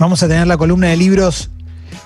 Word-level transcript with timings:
Vamos 0.00 0.22
a 0.22 0.28
tener 0.28 0.46
la 0.46 0.56
columna 0.56 0.86
de 0.86 0.96
libros 0.96 1.50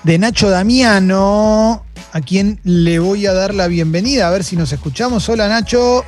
de 0.03 0.17
Nacho 0.19 0.49
Damiano, 0.49 1.85
a 2.11 2.19
quien 2.19 2.59
le 2.65 2.99
voy 2.99 3.25
a 3.25 3.31
dar 3.31 3.53
la 3.53 3.67
bienvenida, 3.67 4.27
a 4.27 4.31
ver 4.31 4.43
si 4.43 4.57
nos 4.57 4.73
escuchamos. 4.73 5.29
Hola 5.29 5.47
Nacho. 5.47 6.03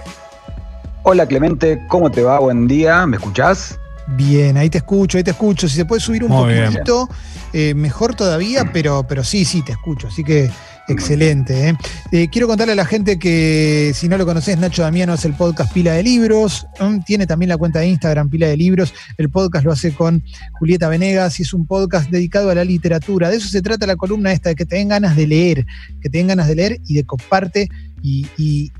Hola 1.03 1.25
Clemente, 1.25 1.81
¿cómo 1.87 2.11
te 2.11 2.23
va? 2.23 2.39
Buen 2.39 2.67
día, 2.67 3.07
¿me 3.07 3.15
escuchás? 3.15 3.79
Bien, 4.05 4.57
ahí 4.57 4.69
te 4.69 4.79
escucho, 4.79 5.17
ahí 5.17 5.23
te 5.23 5.31
escucho. 5.31 5.69
Si 5.69 5.77
se 5.77 5.85
puede 5.85 6.01
subir 6.01 6.25
un 6.25 6.31
poquito, 6.31 7.07
eh, 7.53 7.73
mejor 7.73 8.15
todavía, 8.15 8.69
pero, 8.73 9.05
pero 9.07 9.23
sí, 9.23 9.45
sí, 9.45 9.61
te 9.61 9.71
escucho. 9.71 10.09
Así 10.09 10.25
que 10.25 10.51
Excelente. 10.87 11.69
¿eh? 11.69 11.77
¿eh? 12.11 12.29
quiero 12.31 12.47
contarle 12.47 12.73
a 12.73 12.75
la 12.75 12.85
gente 12.85 13.19
que 13.19 13.91
si 13.93 14.07
no 14.07 14.17
lo 14.17 14.25
conoces, 14.25 14.57
Nacho 14.57 14.83
Damiano 14.83 15.13
hace 15.13 15.27
el 15.27 15.33
podcast 15.33 15.73
Pila 15.73 15.93
de 15.93 16.03
Libros. 16.03 16.65
Tiene 17.05 17.27
también 17.27 17.49
la 17.49 17.57
cuenta 17.57 17.79
de 17.79 17.87
Instagram 17.87 18.29
Pila 18.29 18.47
de 18.47 18.57
Libros. 18.57 18.93
El 19.17 19.29
podcast 19.29 19.65
lo 19.65 19.71
hace 19.71 19.93
con 19.93 20.23
Julieta 20.59 20.87
Venegas 20.87 21.39
y 21.39 21.43
es 21.43 21.53
un 21.53 21.65
podcast 21.65 22.09
dedicado 22.09 22.49
a 22.49 22.55
la 22.55 22.63
literatura. 22.63 23.29
De 23.29 23.37
eso 23.37 23.49
se 23.49 23.61
trata 23.61 23.85
la 23.85 23.95
columna 23.97 24.31
esta, 24.31 24.49
de 24.49 24.55
que 24.55 24.65
te 24.65 24.77
den 24.77 24.89
ganas 24.89 25.15
de 25.15 25.27
leer, 25.27 25.65
que 26.01 26.09
te 26.09 26.17
den 26.19 26.27
ganas 26.27 26.47
de 26.47 26.55
leer 26.55 26.81
y 26.87 26.95
de 26.95 27.03
comparte 27.03 27.69
y, 28.01 28.71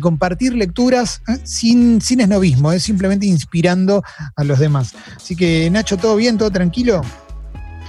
compartir 0.00 0.54
lecturas 0.54 1.22
¿eh? 1.28 1.38
sin, 1.44 2.00
sin 2.00 2.20
esnovismo, 2.20 2.72
es 2.72 2.82
simplemente 2.82 3.26
inspirando 3.26 4.02
a 4.36 4.44
los 4.44 4.58
demás. 4.58 4.94
Así 5.16 5.36
que 5.36 5.70
Nacho, 5.70 5.96
¿todo 5.96 6.16
bien? 6.16 6.36
¿Todo 6.36 6.50
tranquilo? 6.50 7.02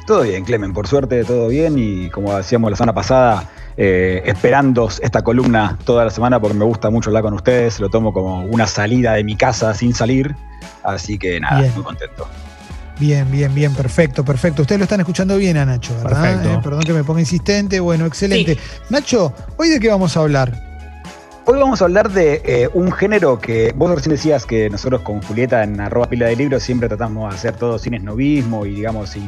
Todo 0.06 0.24
bien, 0.24 0.44
Clemen, 0.44 0.74
por 0.74 0.88
suerte 0.88 1.24
todo 1.24 1.48
bien 1.48 1.76
y 1.78 2.10
como 2.10 2.36
decíamos 2.36 2.70
la 2.70 2.76
semana 2.76 2.94
pasada, 2.94 3.50
eh, 3.78 4.22
esperando 4.26 4.90
esta 5.02 5.22
columna 5.22 5.78
toda 5.86 6.04
la 6.04 6.12
semana 6.12 6.42
porque 6.42 6.58
me 6.58 6.66
gusta 6.66 6.90
mucho 6.90 7.10
hablar 7.10 7.24
con 7.24 7.34
ustedes, 7.34 7.80
lo 7.80 7.90
tomo 7.90 8.12
como 8.12 8.44
una 8.44 8.68
salida 8.68 9.14
de 9.14 9.24
mi 9.24 9.38
casa 9.38 9.74
sin 9.74 9.94
salir, 9.94 10.36
así 10.84 11.18
que 11.18 11.40
nada, 11.40 11.62
muy 11.74 11.84
contento. 11.84 12.28
Bien, 13.00 13.30
bien, 13.32 13.56
bien, 13.56 13.74
perfecto, 13.74 14.24
perfecto. 14.24 14.62
Ustedes 14.62 14.80
lo 14.80 14.84
están 14.84 15.00
escuchando 15.00 15.38
bien 15.38 15.58
a 15.58 15.66
Nacho, 15.66 15.96
¿verdad? 16.04 16.46
Eh, 16.46 16.60
perdón 16.62 16.84
que 16.84 16.94
me 16.94 17.04
ponga 17.04 17.22
insistente, 17.22 17.80
bueno, 17.80 18.06
excelente. 18.06 18.58
Nacho, 18.90 19.34
¿hoy 19.58 19.70
de 19.70 19.80
qué 19.80 19.90
vamos 19.90 20.16
a 20.18 20.20
hablar? 20.20 20.74
Hoy 21.46 21.60
vamos 21.60 21.82
a 21.82 21.86
hablar 21.86 22.12
de 22.12 22.42
eh, 22.46 22.70
un 22.74 22.92
género 22.92 23.40
que 23.40 23.74
vos 23.76 23.94
recién 23.94 24.16
decías 24.16 24.46
que 24.46 24.70
nosotros 24.70 25.02
con 25.02 25.22
Julieta 25.22 25.64
en 25.64 25.80
arroba 25.82 26.08
pila 26.08 26.28
de 26.28 26.36
libros 26.36 26.64
siempre 26.64 26.88
tratamos 26.88 27.30
de 27.30 27.36
hacer 27.36 27.56
todo 27.56 27.80
sin 27.80 27.96
esnovismo 27.96 28.66
y 28.66 28.76
digamos 28.76 29.10
sin 29.10 29.28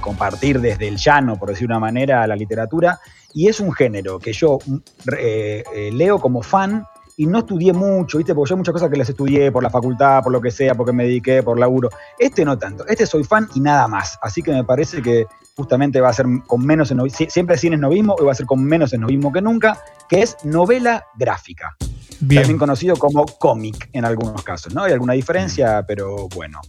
compartir 0.00 0.60
desde 0.60 0.88
el 0.88 0.96
llano, 0.96 1.36
por 1.36 1.48
decir 1.50 1.66
una 1.66 1.78
manera, 1.78 2.26
la 2.26 2.36
literatura. 2.36 3.00
Y 3.34 3.48
es 3.48 3.60
un 3.60 3.72
género 3.72 4.18
que 4.18 4.32
yo 4.32 4.58
mm, 4.64 4.76
eh, 5.18 5.64
eh, 5.74 5.90
leo 5.92 6.18
como 6.18 6.42
fan 6.42 6.84
y 7.16 7.26
no 7.26 7.40
estudié 7.40 7.72
mucho, 7.72 8.18
¿viste? 8.18 8.34
Porque 8.34 8.50
yo 8.50 8.54
hay 8.54 8.58
muchas 8.58 8.72
cosas 8.72 8.90
que 8.90 8.96
las 8.96 9.08
estudié 9.08 9.52
por 9.52 9.62
la 9.62 9.70
facultad, 9.70 10.22
por 10.22 10.32
lo 10.32 10.40
que 10.40 10.50
sea, 10.50 10.74
porque 10.74 10.92
me 10.92 11.04
dediqué, 11.04 11.42
por 11.42 11.58
laburo. 11.58 11.90
Este 12.18 12.44
no 12.44 12.58
tanto. 12.58 12.86
Este 12.86 13.06
soy 13.06 13.24
fan 13.24 13.48
y 13.54 13.60
nada 13.60 13.86
más. 13.88 14.18
Así 14.22 14.42
que 14.42 14.52
me 14.52 14.64
parece 14.64 15.02
que 15.02 15.26
justamente 15.56 16.00
va 16.00 16.08
a 16.08 16.12
ser 16.12 16.26
con 16.46 16.64
menos 16.64 16.90
esnovismo, 16.90 17.26
siempre 17.28 17.58
sin 17.58 17.74
esnovismo, 17.74 18.16
y 18.18 18.24
va 18.24 18.32
a 18.32 18.34
ser 18.34 18.46
con 18.46 18.64
menos 18.64 18.92
esnovismo 18.92 19.32
que 19.32 19.42
nunca, 19.42 19.78
que 20.08 20.22
es 20.22 20.36
novela 20.44 21.04
gráfica. 21.16 21.76
También 22.18 22.56
conocido 22.56 22.96
como 22.96 23.26
cómic 23.26 23.90
en 23.92 24.04
algunos 24.04 24.42
casos, 24.44 24.72
¿no? 24.72 24.84
Hay 24.84 24.92
alguna 24.92 25.14
diferencia, 25.14 25.84
pero 25.86 26.28
bueno. 26.34 26.60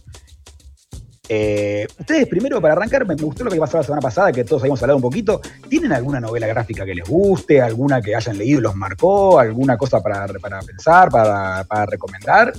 Eh, 1.28 1.86
ustedes, 1.98 2.26
primero, 2.28 2.60
para 2.60 2.74
arrancar, 2.74 3.06
me 3.06 3.14
gustó 3.14 3.44
lo 3.44 3.50
que 3.50 3.58
pasó 3.58 3.78
la 3.78 3.82
semana 3.82 4.02
pasada, 4.02 4.30
que 4.30 4.44
todos 4.44 4.62
habíamos 4.62 4.82
hablado 4.82 4.96
un 4.96 5.02
poquito. 5.02 5.40
¿Tienen 5.68 5.92
alguna 5.92 6.20
novela 6.20 6.46
gráfica 6.46 6.84
que 6.84 6.94
les 6.94 7.08
guste? 7.08 7.62
¿Alguna 7.62 8.02
que 8.02 8.14
hayan 8.14 8.36
leído 8.36 8.60
y 8.60 8.62
los 8.62 8.76
marcó? 8.76 9.38
¿Alguna 9.38 9.78
cosa 9.78 10.00
para, 10.02 10.26
pensar, 10.26 11.08
para, 11.10 11.86
recomendar? 11.86 12.52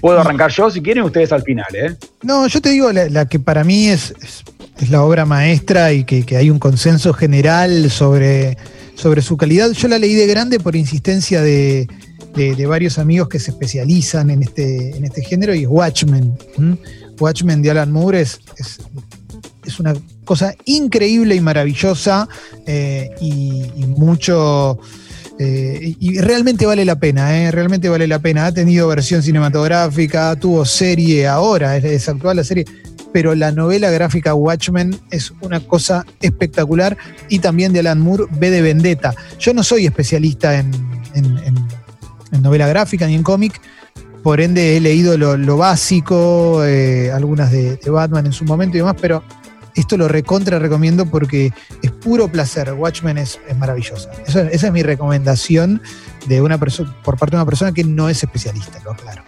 Puedo 0.00 0.20
arrancar 0.20 0.50
yo 0.50 0.70
si 0.70 0.80
quieren, 0.80 1.02
ustedes 1.04 1.32
al 1.32 1.42
final, 1.42 1.66
¿eh? 1.74 1.96
No, 2.22 2.46
yo 2.46 2.60
te 2.60 2.70
digo 2.70 2.92
la, 2.92 3.26
que 3.26 3.40
para 3.40 3.64
mí 3.64 3.88
es, 3.88 4.14
es, 4.78 4.90
la 4.90 5.02
obra 5.02 5.24
maestra 5.24 5.92
y 5.92 6.04
que, 6.04 6.36
hay 6.36 6.50
un 6.50 6.58
consenso 6.58 7.12
general 7.14 7.90
sobre, 7.90 8.56
sobre 8.94 9.22
su 9.22 9.36
calidad. 9.36 9.70
Yo 9.72 9.88
la 9.88 9.98
leí 9.98 10.14
de 10.14 10.26
grande 10.26 10.60
por 10.60 10.76
insistencia 10.76 11.42
de, 11.42 11.88
varios 12.68 12.98
amigos 12.98 13.28
que 13.28 13.40
se 13.40 13.50
especializan 13.50 14.30
en 14.30 14.42
este, 14.42 14.96
en 14.96 15.04
este 15.04 15.22
género 15.22 15.54
y 15.54 15.62
es 15.62 15.68
Watchmen. 15.68 16.36
Watchmen 17.20 17.62
de 17.62 17.70
Alan 17.70 17.92
Moore 17.92 18.20
es, 18.20 18.40
es, 18.56 19.80
una 19.80 19.94
cosa 20.24 20.54
increíble 20.66 21.34
y 21.34 21.40
maravillosa 21.40 22.28
eh, 22.66 23.10
y, 23.20 23.86
mucho... 23.86 24.78
Eh, 25.36 25.96
y 25.98 26.20
realmente 26.20 26.64
vale 26.64 26.84
la 26.84 26.94
pena, 27.00 27.36
eh, 27.36 27.50
realmente 27.50 27.88
vale 27.88 28.06
la 28.06 28.20
pena. 28.20 28.46
Ha 28.46 28.52
tenido 28.52 28.86
versión 28.86 29.20
cinematográfica, 29.20 30.36
tuvo 30.36 30.64
serie 30.64 31.26
ahora, 31.26 31.76
es, 31.76 32.08
actual 32.08 32.36
la 32.36 32.44
serie, 32.44 32.64
pero 33.12 33.34
la 33.34 33.50
novela 33.50 33.90
gráfica 33.90 34.34
Watchmen 34.34 34.96
es 35.10 35.32
una 35.40 35.58
cosa 35.58 36.06
espectacular 36.20 36.96
y 37.28 37.40
también 37.40 37.72
de 37.72 37.80
Alan 37.80 38.00
Moore, 38.00 38.26
ve 38.38 38.50
de 38.50 38.62
Vendetta. 38.62 39.12
Yo 39.40 39.52
no 39.54 39.64
soy 39.64 39.86
especialista 39.86 40.56
en, 40.56 40.70
novela 42.40 42.66
gráfica 42.68 43.06
ni 43.06 43.14
en 43.14 43.22
cómic, 43.22 43.60
por 44.24 44.40
ende 44.40 44.76
he 44.76 44.80
leído 44.80 45.18
lo, 45.18 45.56
básico, 45.58 46.64
eh, 46.64 47.12
algunas 47.12 47.52
de, 47.52 47.78
Batman 47.86 48.24
en 48.24 48.32
su 48.32 48.46
momento 48.46 48.78
y 48.78 48.80
demás, 48.80 48.96
pero 48.98 49.22
esto 49.74 49.98
lo 49.98 50.08
recontra 50.08 50.58
recomiendo 50.58 51.04
porque 51.04 51.52
es 51.82 51.90
puro 51.90 52.28
placer. 52.28 52.72
Watchmen 52.72 53.18
es, 53.18 53.38
maravillosa. 53.58 54.10
esa 54.26 54.48
es 54.50 54.72
mi 54.72 54.82
recomendación 54.82 55.82
de 56.26 56.40
una 56.40 56.56
por 56.56 57.18
parte 57.18 57.32
de 57.32 57.36
una 57.36 57.44
persona 57.44 57.72
que 57.72 57.84
no 57.84 58.08
es 58.08 58.22
especialista, 58.22 58.80
lo 58.82 58.92
aclaro. 58.92 59.22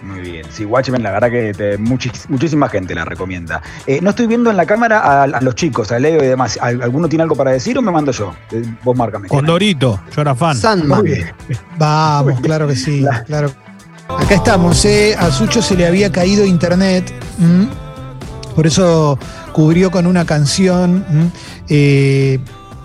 Muy 0.00 0.20
bien. 0.20 0.46
Sí, 0.50 0.64
Watchmen, 0.64 1.02
la 1.02 1.10
verdad 1.10 1.30
que 1.30 1.76
muchísima 1.78 2.70
gente 2.70 2.94
la 2.94 3.04
recomienda. 3.04 3.60
Eh, 3.86 4.00
no 4.00 4.10
estoy 4.10 4.26
viendo 4.26 4.50
en 4.50 4.56
la 4.56 4.64
cámara 4.64 5.24
a, 5.24 5.40
los 5.42 5.54
chicos, 5.54 5.92
a 5.92 5.98
Leo 5.98 6.24
y 6.24 6.28
demás. 6.28 6.58
¿Alguno 6.62 7.10
tiene 7.10 7.24
algo 7.24 7.36
para 7.36 7.50
decir 7.50 7.76
o 7.76 7.82
me 7.82 7.92
mando 7.92 8.12
yo? 8.12 8.34
Eh, 8.52 8.62
vos 8.82 8.96
márcame. 8.96 9.28
Condorito, 9.28 10.00
yo 10.16 10.22
era 10.22 10.34
fan. 10.34 10.56
Sandman. 10.56 11.00
Muy 11.00 11.10
bien. 11.10 11.32
Vamos, 11.76 12.40
claro 12.40 12.68
que 12.68 12.76
sí. 12.76 13.04
Claro. 13.26 13.52
Acá 14.08 14.34
estamos, 14.34 14.84
¿eh? 14.84 15.14
A 15.18 15.30
Sucho 15.30 15.60
se 15.62 15.76
le 15.76 15.86
había 15.86 16.10
caído 16.10 16.44
internet. 16.44 17.12
Por 18.54 18.66
eso 18.66 19.18
cubrió 19.52 19.90
con 19.90 20.06
una 20.06 20.24
canción. 20.24 21.04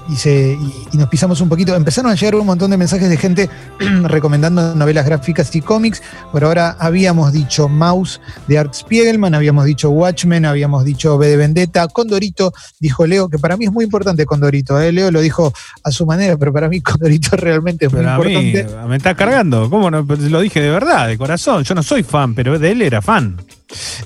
Y, 0.10 0.98
nos 0.98 1.10
pisamos 1.10 1.40
un 1.42 1.50
poquito. 1.50 1.76
Empezaron 1.76 2.12
a 2.12 2.16
llegar 2.16 2.36
un 2.36 2.46
montón 2.46 2.72
de 2.72 2.78
mensajes 2.78 3.10
de 3.10 3.18
gente 3.18 3.50
recomendando 4.04 4.76
novelas 4.76 5.06
gráficas 5.06 5.56
y 5.56 5.62
cómics. 5.62 6.02
Por 6.32 6.44
ahora 6.44 6.76
habíamos 6.80 7.32
dicho 7.32 7.70
Mouse 7.70 8.20
de 8.48 8.60
Art 8.60 8.74
Spiegelman, 8.74 9.34
habíamos 9.34 9.66
dicho 9.66 9.90
Watchmen, 9.90 10.46
habíamos 10.46 10.84
dicho 10.86 11.18
B 11.18 11.28
de 11.28 11.38
Vendetta, 11.38 11.88
Condorito, 11.88 12.54
dijo 12.80 13.06
Leo, 13.06 13.30
que 13.30 13.40
para 13.40 13.58
mí 13.58 13.66
es 13.66 13.72
muy 13.72 13.86
importante 13.86 14.26
Condorito. 14.26 14.80
¿eh? 14.82 14.92
Leo 14.92 15.12
lo 15.12 15.22
dijo 15.22 15.54
a 15.84 15.92
su 15.92 16.06
manera, 16.06 16.38
pero 16.38 16.52
para 16.52 16.70
mí 16.70 16.82
Condorito 16.82 17.36
realmente 17.38 17.86
es 17.86 17.94
muy 17.94 18.04
importante. 18.04 18.68
me 18.88 18.98
está 18.98 19.16
cargando, 19.16 19.70
¿cómo 19.70 19.90
no? 19.90 20.02
Lo 20.04 20.42
dije 20.42 20.62
de 20.62 20.70
verdad, 20.70 21.08
de 21.08 21.18
corazón. 21.18 21.64
Yo 21.64 21.76
no 21.76 21.84
soy 21.84 22.04
fan, 22.04 22.36
pero 22.36 22.60
de 22.60 22.72
él 22.72 22.82
era 22.82 23.02
fan. 23.02 23.38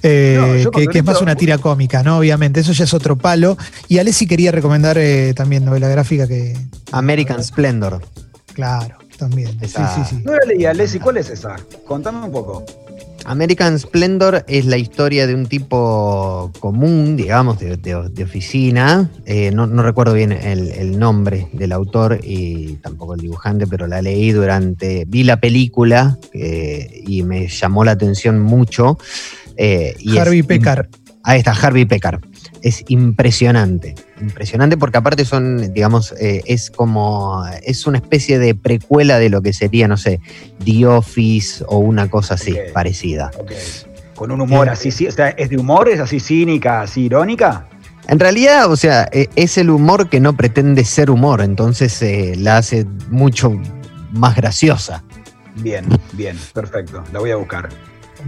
Eh, 0.03 0.65
que, 0.73 0.99
es 0.99 1.03
más 1.03 1.21
una 1.21 1.35
tira 1.35 1.57
cómica, 1.57 2.03
¿no? 2.03 2.17
Obviamente, 2.17 2.59
eso 2.61 2.73
ya 2.73 2.83
es 2.83 2.93
otro 2.93 3.17
palo. 3.17 3.57
Y 3.87 3.97
Alessi 3.97 4.27
quería 4.27 4.51
recomendar 4.51 4.97
eh, 4.97 5.33
también 5.35 5.65
novela 5.65 5.87
gráfica 5.87 6.27
que. 6.27 6.55
American 6.91 7.43
Splendor. 7.43 8.01
Claro, 8.53 8.97
también. 9.17 9.57
Sí, 9.61 9.67
sí, 9.67 10.01
sí. 10.09 10.21
No 10.23 10.33
la 10.33 10.45
leí, 10.47 10.65
Alessi, 10.65 10.99
¿cuál 10.99 11.17
es 11.17 11.29
esa? 11.29 11.55
Contame 11.85 12.23
un 12.23 12.31
poco. 12.31 12.65
American 13.25 13.77
Splendor 13.77 14.45
es 14.47 14.65
la 14.65 14.77
historia 14.77 15.27
de 15.27 15.35
un 15.35 15.47
tipo 15.47 16.49
común, 16.61 17.17
digamos, 17.17 17.59
de, 17.59 18.23
oficina. 18.23 19.09
Eh, 19.25 19.51
no, 19.51 19.65
recuerdo 19.83 20.13
bien 20.13 20.31
el, 20.31 20.97
nombre 20.97 21.49
del 21.51 21.73
autor 21.73 22.21
y 22.23 22.75
tampoco 22.75 23.15
el 23.15 23.19
dibujante, 23.19 23.67
pero 23.67 23.85
la 23.85 24.01
leí 24.01 24.31
durante. 24.31 25.03
Vi 25.05 25.23
la 25.25 25.41
película 25.41 26.17
y 26.33 27.23
me 27.23 27.49
llamó 27.49 27.83
la 27.83 27.91
atención 27.91 28.39
mucho. 28.39 28.97
Eh, 29.57 29.95
Harvey 30.17 30.43
Pekar. 30.43 30.89
Ahí 31.23 31.39
está, 31.39 31.51
Harvey 31.51 31.85
Pekar. 31.85 32.21
Es 32.61 32.85
impresionante. 32.87 33.95
impresionante 34.21 34.77
porque 34.77 34.97
aparte 34.97 35.25
son, 35.25 35.73
digamos, 35.73 36.13
eh, 36.19 36.41
es 36.45 36.71
como, 36.71 37.43
es 37.63 37.85
una 37.85 37.97
especie 37.97 38.39
de 38.39 38.55
precuela 38.55 39.19
de 39.19 39.29
lo 39.29 39.41
que 39.41 39.51
sería, 39.53 39.87
no 39.87 39.97
sé, 39.97 40.21
The 40.63 40.85
Office 40.85 41.65
o 41.67 41.79
una 41.79 42.09
cosa 42.09 42.35
así, 42.35 42.55
parecida. 42.73 43.31
Ok. 43.37 43.51
Con 44.15 44.31
un 44.31 44.41
humor 44.41 44.69
así, 44.69 44.89
sí, 44.89 45.05
o 45.05 45.11
sea, 45.11 45.29
¿es 45.29 45.49
de 45.49 45.57
humor? 45.57 45.89
¿Es 45.89 45.99
así 45.99 46.19
cínica, 46.19 46.81
así 46.81 47.01
irónica? 47.01 47.67
En 48.07 48.19
realidad, 48.19 48.71
o 48.71 48.77
sea, 48.77 49.09
eh, 49.11 49.27
es 49.35 49.57
el 49.57 49.69
humor 49.69 50.09
que 50.09 50.19
no 50.19 50.35
pretende 50.35 50.85
ser 50.85 51.09
humor, 51.09 51.41
entonces 51.41 52.01
eh, 52.01 52.35
la 52.37 52.57
hace 52.57 52.85
mucho 53.09 53.51
más 54.11 54.35
graciosa. 54.35 55.03
Bien, 55.55 55.85
bien, 56.13 56.37
perfecto. 56.53 57.03
La 57.11 57.19
voy 57.19 57.31
a 57.31 57.35
buscar. 57.35 57.69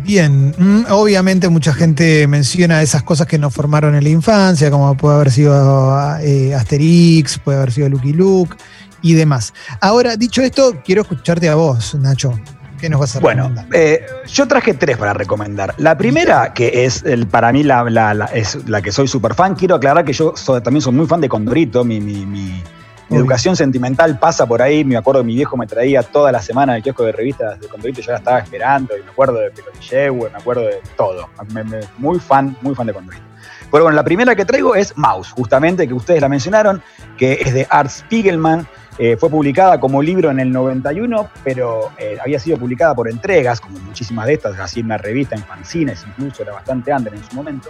Bien, 0.03 0.53
mm, 0.57 0.85
obviamente 0.89 1.49
mucha 1.49 1.73
gente 1.73 2.25
menciona 2.27 2.81
esas 2.81 3.03
cosas 3.03 3.27
que 3.27 3.37
nos 3.37 3.53
formaron 3.53 3.95
en 3.95 4.03
la 4.03 4.09
infancia, 4.09 4.71
como 4.71 4.95
puede 4.97 5.15
haber 5.15 5.31
sido 5.31 6.17
eh, 6.21 6.53
Asterix, 6.55 7.37
puede 7.39 7.57
haber 7.57 7.71
sido 7.71 7.89
Lucky 7.89 8.13
Luke 8.13 8.55
y 9.01 9.13
demás. 9.13 9.53
Ahora, 9.81 10.15
dicho 10.17 10.41
esto, 10.41 10.75
quiero 10.83 11.01
escucharte 11.03 11.47
a 11.49 11.55
vos, 11.55 11.95
Nacho. 11.95 12.39
¿Qué 12.79 12.89
nos 12.89 13.01
vas 13.01 13.13
a 13.17 13.19
Bueno, 13.19 13.49
recomendar? 13.49 13.77
eh, 13.79 14.05
yo 14.31 14.47
traje 14.47 14.73
tres 14.73 14.95
para 14.95 15.13
recomendar. 15.13 15.75
La 15.77 15.97
primera, 15.97 16.53
que 16.53 16.85
es 16.85 17.03
el, 17.03 17.27
para 17.27 17.51
mí 17.51 17.61
la, 17.63 17.83
la- 17.89 18.13
la- 18.13 18.25
es 18.27 18.57
la 18.69 18.81
que 18.81 18.93
soy 18.93 19.05
súper 19.09 19.33
fan, 19.33 19.53
quiero 19.55 19.75
aclarar 19.75 20.05
que 20.05 20.13
yo 20.13 20.33
soy- 20.37 20.61
también 20.61 20.81
soy 20.81 20.93
muy 20.93 21.05
fan 21.05 21.19
de 21.19 21.27
Condorito. 21.27 21.83
Mi, 21.83 21.99
mi- 21.99 22.25
mi- 22.25 22.63
mi 23.09 23.17
educación 23.17 23.55
sentimental 23.55 24.19
pasa 24.19 24.45
por 24.45 24.61
ahí. 24.61 24.83
Me 24.85 24.95
acuerdo 24.97 25.21
que 25.21 25.27
mi 25.27 25.35
viejo 25.35 25.57
me 25.57 25.65
traía 25.67 26.03
toda 26.03 26.31
la 26.31 26.41
semana 26.41 26.75
el 26.75 26.83
kiosco 26.83 27.03
de 27.03 27.11
revistas 27.11 27.59
de 27.59 27.67
Condorito. 27.67 28.01
Yo 28.01 28.11
la 28.11 28.17
estaba 28.19 28.39
esperando 28.39 28.95
y 28.97 29.03
me 29.03 29.09
acuerdo 29.11 29.35
de 29.39 29.49
Pecotillegüe, 29.51 30.29
me 30.29 30.37
acuerdo 30.37 30.61
de 30.63 30.79
todo. 30.95 31.29
Me- 31.53 31.63
me- 31.63 31.79
muy 31.97 32.19
fan, 32.19 32.55
muy 32.61 32.75
fan 32.75 32.87
de 32.87 32.93
Condorito. 32.93 33.23
Pero 33.71 33.83
bueno, 33.83 33.95
la 33.95 34.03
primera 34.03 34.35
que 34.35 34.45
traigo 34.45 34.75
es 34.75 34.97
Mouse, 34.97 35.31
justamente, 35.31 35.87
que 35.87 35.93
ustedes 35.93 36.21
la 36.21 36.29
mencionaron, 36.29 36.81
que 37.17 37.33
es 37.33 37.53
de 37.53 37.67
Art 37.69 37.89
Spiegelman. 37.89 38.67
Eh, 38.97 39.15
fue 39.15 39.29
publicada 39.29 39.79
como 39.79 40.01
libro 40.01 40.29
en 40.29 40.39
el 40.41 40.51
91, 40.51 41.29
pero 41.43 41.89
eh, 41.97 42.17
había 42.21 42.37
sido 42.37 42.57
publicada 42.57 42.93
por 42.93 43.07
entregas, 43.09 43.61
como 43.61 43.79
muchísimas 43.79 44.25
de 44.25 44.33
estas, 44.33 44.59
así 44.59 44.81
en 44.81 44.87
una 44.87 44.97
revista, 44.97 45.35
en 45.35 45.43
fanzines, 45.43 46.03
incluso 46.05 46.43
era 46.43 46.51
bastante 46.53 46.93
under 46.93 47.13
en 47.13 47.23
su 47.23 47.33
momento. 47.33 47.69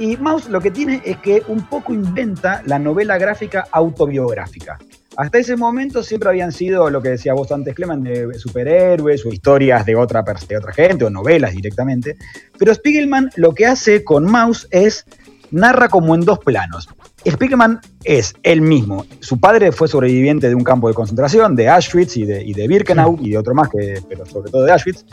Y 0.00 0.16
Maus 0.16 0.48
lo 0.48 0.62
que 0.62 0.70
tiene 0.70 1.02
es 1.04 1.18
que 1.18 1.42
un 1.46 1.66
poco 1.66 1.92
inventa 1.92 2.62
la 2.64 2.78
novela 2.78 3.18
gráfica 3.18 3.66
autobiográfica. 3.70 4.78
Hasta 5.14 5.36
ese 5.36 5.56
momento 5.56 6.02
siempre 6.02 6.30
habían 6.30 6.52
sido 6.52 6.88
lo 6.88 7.02
que 7.02 7.10
decía 7.10 7.34
vos 7.34 7.52
antes, 7.52 7.74
Clemen, 7.74 8.02
de 8.02 8.32
superhéroes 8.38 9.26
o 9.26 9.28
historias 9.28 9.84
de 9.84 9.96
otra, 9.96 10.24
de 10.48 10.56
otra 10.56 10.72
gente 10.72 11.04
o 11.04 11.10
novelas 11.10 11.52
directamente. 11.52 12.16
Pero 12.58 12.72
Spiegelman 12.72 13.30
lo 13.36 13.52
que 13.52 13.66
hace 13.66 14.02
con 14.02 14.24
Maus 14.24 14.66
es 14.70 15.04
narra 15.50 15.90
como 15.90 16.14
en 16.14 16.22
dos 16.22 16.38
planos. 16.38 16.88
Spiegelman 17.28 17.80
es 18.02 18.34
él 18.42 18.62
mismo. 18.62 19.04
Su 19.20 19.38
padre 19.38 19.70
fue 19.70 19.86
sobreviviente 19.86 20.48
de 20.48 20.54
un 20.54 20.64
campo 20.64 20.88
de 20.88 20.94
concentración, 20.94 21.54
de 21.56 21.68
Auschwitz 21.68 22.16
y 22.16 22.24
de, 22.24 22.42
y 22.42 22.54
de 22.54 22.66
Birkenau 22.66 23.18
y 23.20 23.28
de 23.28 23.36
otro 23.36 23.54
más, 23.54 23.68
que, 23.68 24.00
pero 24.08 24.24
sobre 24.24 24.50
todo 24.50 24.64
de 24.64 24.72
Auschwitz. 24.72 25.04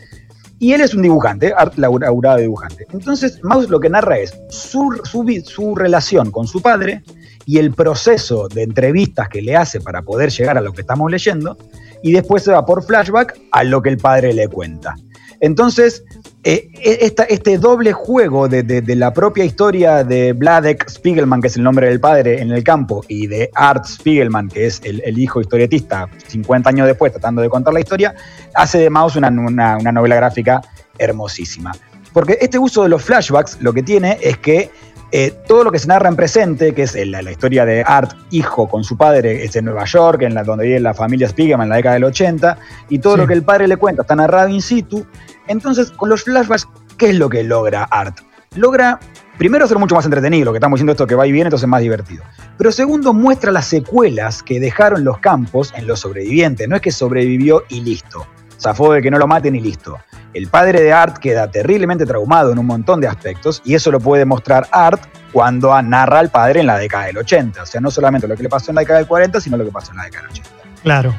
Y 0.60 0.74
él 0.74 0.82
es 0.82 0.94
un 0.94 1.04
dibujante, 1.04 1.54
art 1.56 1.76
dibujante. 1.76 2.88
Entonces, 2.92 3.40
Maus 3.44 3.70
lo 3.70 3.80
que 3.80 3.90
narra 3.90 4.18
es 4.18 4.36
su, 4.50 5.00
su 5.04 5.76
relación 5.76 6.32
con 6.32 6.48
su 6.48 6.62
padre 6.62 7.04
y 7.46 7.60
el 7.60 7.74
proceso 7.74 8.48
de 8.48 8.64
entrevistas 8.64 9.30
que 9.30 9.42
le 9.42 9.56
hace 9.56 9.80
para 9.80 10.02
poder 10.02 10.32
llegar 10.32 10.58
a 10.58 10.62
lo 10.62 10.74
que 10.74 10.82
estamos 10.82 11.10
leyendo, 11.10 11.58
y 12.04 12.12
después 12.12 12.44
se 12.44 12.52
va 12.52 12.66
por 12.66 12.84
flashback 12.84 13.40
a 13.52 13.64
lo 13.64 13.82
que 13.82 13.90
el 13.90 13.98
padre 13.98 14.34
le 14.34 14.48
cuenta. 14.48 14.96
Entonces, 15.40 16.04
eh, 16.50 16.98
esta- 17.02 17.24
este 17.26 17.58
doble 17.58 17.92
juego 17.92 18.48
de, 18.48 18.64
de- 18.64 18.82
de 18.82 18.96
la 18.96 19.12
propia 19.14 19.44
historia 19.44 20.04
de 20.06 20.32
Vladek 20.34 20.90
Spiegelman, 20.90 21.42
que 21.42 21.48
es 21.48 21.58
el 21.58 21.64
nombre 21.64 21.88
del 21.88 22.00
padre 22.00 22.42
en 22.42 22.52
el 22.52 22.64
campo, 22.64 23.04
y 23.10 23.28
de 23.28 23.50
Art 23.54 23.86
Spiegelman, 23.86 24.48
que 24.48 24.66
es 24.68 24.80
el, 24.86 25.02
el 25.06 25.18
hijo 25.20 25.42
historietista 25.42 26.08
50 26.28 26.70
años 26.70 26.88
después 26.88 27.12
tratando 27.12 27.42
de 27.42 27.50
contar 27.50 27.74
la 27.74 27.82
historia, 27.82 28.16
hace 28.54 28.78
de 28.78 28.90
Maus 28.90 29.16
una, 29.18 29.28
una- 29.28 29.78
una 29.78 29.92
novela 29.92 30.16
gráfica 30.16 30.62
hermosísima. 30.98 31.74
Porque 32.14 32.38
este 32.42 32.58
uso 32.58 32.84
de 32.84 32.90
los 32.90 33.04
flashbacks 33.04 33.58
lo 33.62 33.74
que 33.74 33.84
tiene 33.84 34.18
es 34.22 34.38
que 34.38 34.70
eh, 35.12 35.32
todo 35.48 35.64
lo 35.64 35.72
que 35.72 35.80
se 35.80 35.88
narra 35.88 36.10
en 36.10 36.16
presente, 36.18 36.74
que 36.74 36.84
es 36.84 36.96
la, 37.08 37.22
la 37.22 37.32
historia 37.32 37.64
de 37.66 37.82
Art, 37.86 38.12
hijo 38.32 38.68
con 38.68 38.84
su 38.84 38.98
padre, 38.98 39.44
es 39.46 39.56
en 39.56 39.64
Nueva 39.66 39.86
York, 39.86 40.22
en 40.24 40.34
la, 40.34 40.44
donde 40.44 40.66
vive 40.66 40.80
la 40.82 40.94
familia 40.94 41.30
Spiegelman 41.30 41.66
en 41.66 41.70
la 41.70 41.76
década 41.78 41.94
del 41.96 42.04
80, 42.06 42.58
y 42.90 43.00
todo 43.00 43.16
Sí. 43.16 43.22
lo 43.22 43.28
que 43.28 43.34
el 43.34 43.44
padre 43.44 43.68
le 43.70 43.78
cuenta 43.78 44.02
está 44.02 44.16
narrado 44.16 44.50
in 44.50 44.62
situ. 44.62 45.06
Entonces, 45.48 45.92
con 45.92 46.10
los 46.10 46.24
flashbacks, 46.24 46.68
¿qué 46.98 47.10
es 47.10 47.16
lo 47.16 47.30
que 47.30 47.44
logra 47.44 47.84
Art? 47.84 48.20
Logra, 48.56 49.00
primero, 49.38 49.68
ser 49.68 49.78
mucho 49.78 49.96
más 49.96 50.06
entretenido, 50.06 50.46
lo 50.46 50.52
que 50.52 50.58
estamos 50.58 50.78
diciendo 50.78 50.94
esto 50.94 51.08
que 51.08 51.16
va 51.16 51.28
y 51.28 51.32
viene, 51.32 51.48
entonces 51.48 51.66
es 51.66 51.70
más 51.70 51.82
divertido. 51.82 52.24
Pero 52.58 52.72
segundo, 52.72 53.14
muestra 53.14 53.52
las 53.52 53.68
secuelas 53.68 54.42
que 54.42 54.60
dejaron 54.60 55.04
los 55.04 55.20
campos 55.20 55.74
en 55.76 55.88
los 55.88 56.00
sobrevivientes. 56.00 56.68
No 56.68 56.76
es 56.76 56.82
que 56.82 56.92
sobrevivió 56.92 57.64
y 57.70 57.82
listo. 57.82 58.26
Zafó 58.60 58.94
de 58.94 59.02
que 59.02 59.12
no 59.12 59.20
lo 59.20 59.28
maten 59.28 59.56
y 59.56 59.60
listo. 59.60 59.98
El 60.34 60.48
padre 60.48 60.82
de 60.82 60.92
Art 60.92 61.18
queda 61.18 61.50
terriblemente 61.50 62.06
traumado 62.06 62.52
en 62.52 62.60
un 62.60 62.66
montón 62.66 63.00
de 63.00 63.08
aspectos 63.08 63.62
y 63.64 63.76
eso 63.76 63.92
lo 63.92 64.00
puede 64.00 64.26
mostrar 64.26 64.68
Art 64.72 65.04
cuando 65.32 65.80
narra 65.82 66.20
al 66.20 66.30
padre 66.30 66.62
en 66.62 66.68
la 66.68 66.78
década 66.78 67.06
del 67.06 67.18
80. 67.20 67.64
O 67.64 67.66
sea, 67.66 67.82
no 67.82 67.92
solamente 67.92 68.28
lo 68.28 68.36
que 68.36 68.44
le 68.44 68.50
pasó 68.50 68.72
en 68.72 68.76
la 68.76 68.82
década 68.82 69.00
del 69.00 69.08
40, 69.08 69.40
sino 69.42 69.58
lo 69.58 69.66
que 69.66 69.72
pasó 69.72 69.92
en 69.92 69.98
la 69.98 70.04
década 70.06 70.24
del 70.24 70.32
80. 70.32 70.50
Claro. 70.84 71.16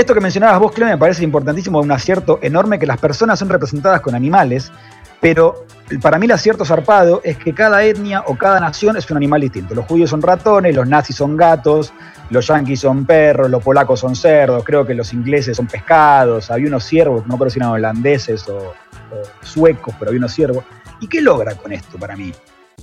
Esto 0.00 0.14
que 0.14 0.20
mencionabas 0.22 0.58
vos, 0.58 0.72
Clem, 0.72 0.88
me 0.88 0.96
parece 0.96 1.22
importantísimo, 1.22 1.78
un 1.78 1.92
acierto 1.92 2.38
enorme 2.40 2.78
que 2.78 2.86
las 2.86 2.98
personas 2.98 3.38
son 3.38 3.50
representadas 3.50 4.00
con 4.00 4.14
animales, 4.14 4.72
pero 5.20 5.66
para 6.00 6.18
mí 6.18 6.24
el 6.24 6.32
acierto 6.32 6.64
zarpado 6.64 7.20
es 7.22 7.36
que 7.36 7.52
cada 7.52 7.84
etnia 7.84 8.24
o 8.26 8.34
cada 8.34 8.58
nación 8.60 8.96
es 8.96 9.10
un 9.10 9.18
animal 9.18 9.42
distinto. 9.42 9.74
Los 9.74 9.84
judíos 9.84 10.08
son 10.08 10.22
ratones, 10.22 10.74
los 10.74 10.88
nazis 10.88 11.16
son 11.16 11.36
gatos, 11.36 11.92
los 12.30 12.46
yanquis 12.46 12.80
son 12.80 13.04
perros, 13.04 13.50
los 13.50 13.62
polacos 13.62 14.00
son 14.00 14.16
cerdos, 14.16 14.64
creo 14.64 14.86
que 14.86 14.94
los 14.94 15.12
ingleses 15.12 15.58
son 15.58 15.66
pescados, 15.66 16.50
había 16.50 16.68
unos 16.68 16.84
ciervos, 16.84 17.26
no 17.26 17.36
creo 17.36 17.50
si 17.50 17.58
eran 17.58 17.68
holandeses 17.68 18.48
o, 18.48 18.56
o 18.56 19.44
suecos, 19.44 19.94
pero 19.98 20.08
había 20.08 20.20
unos 20.20 20.32
ciervos. 20.32 20.64
¿Y 21.00 21.08
qué 21.08 21.20
logra 21.20 21.54
con 21.56 21.74
esto 21.74 21.98
para 21.98 22.16
mí? 22.16 22.32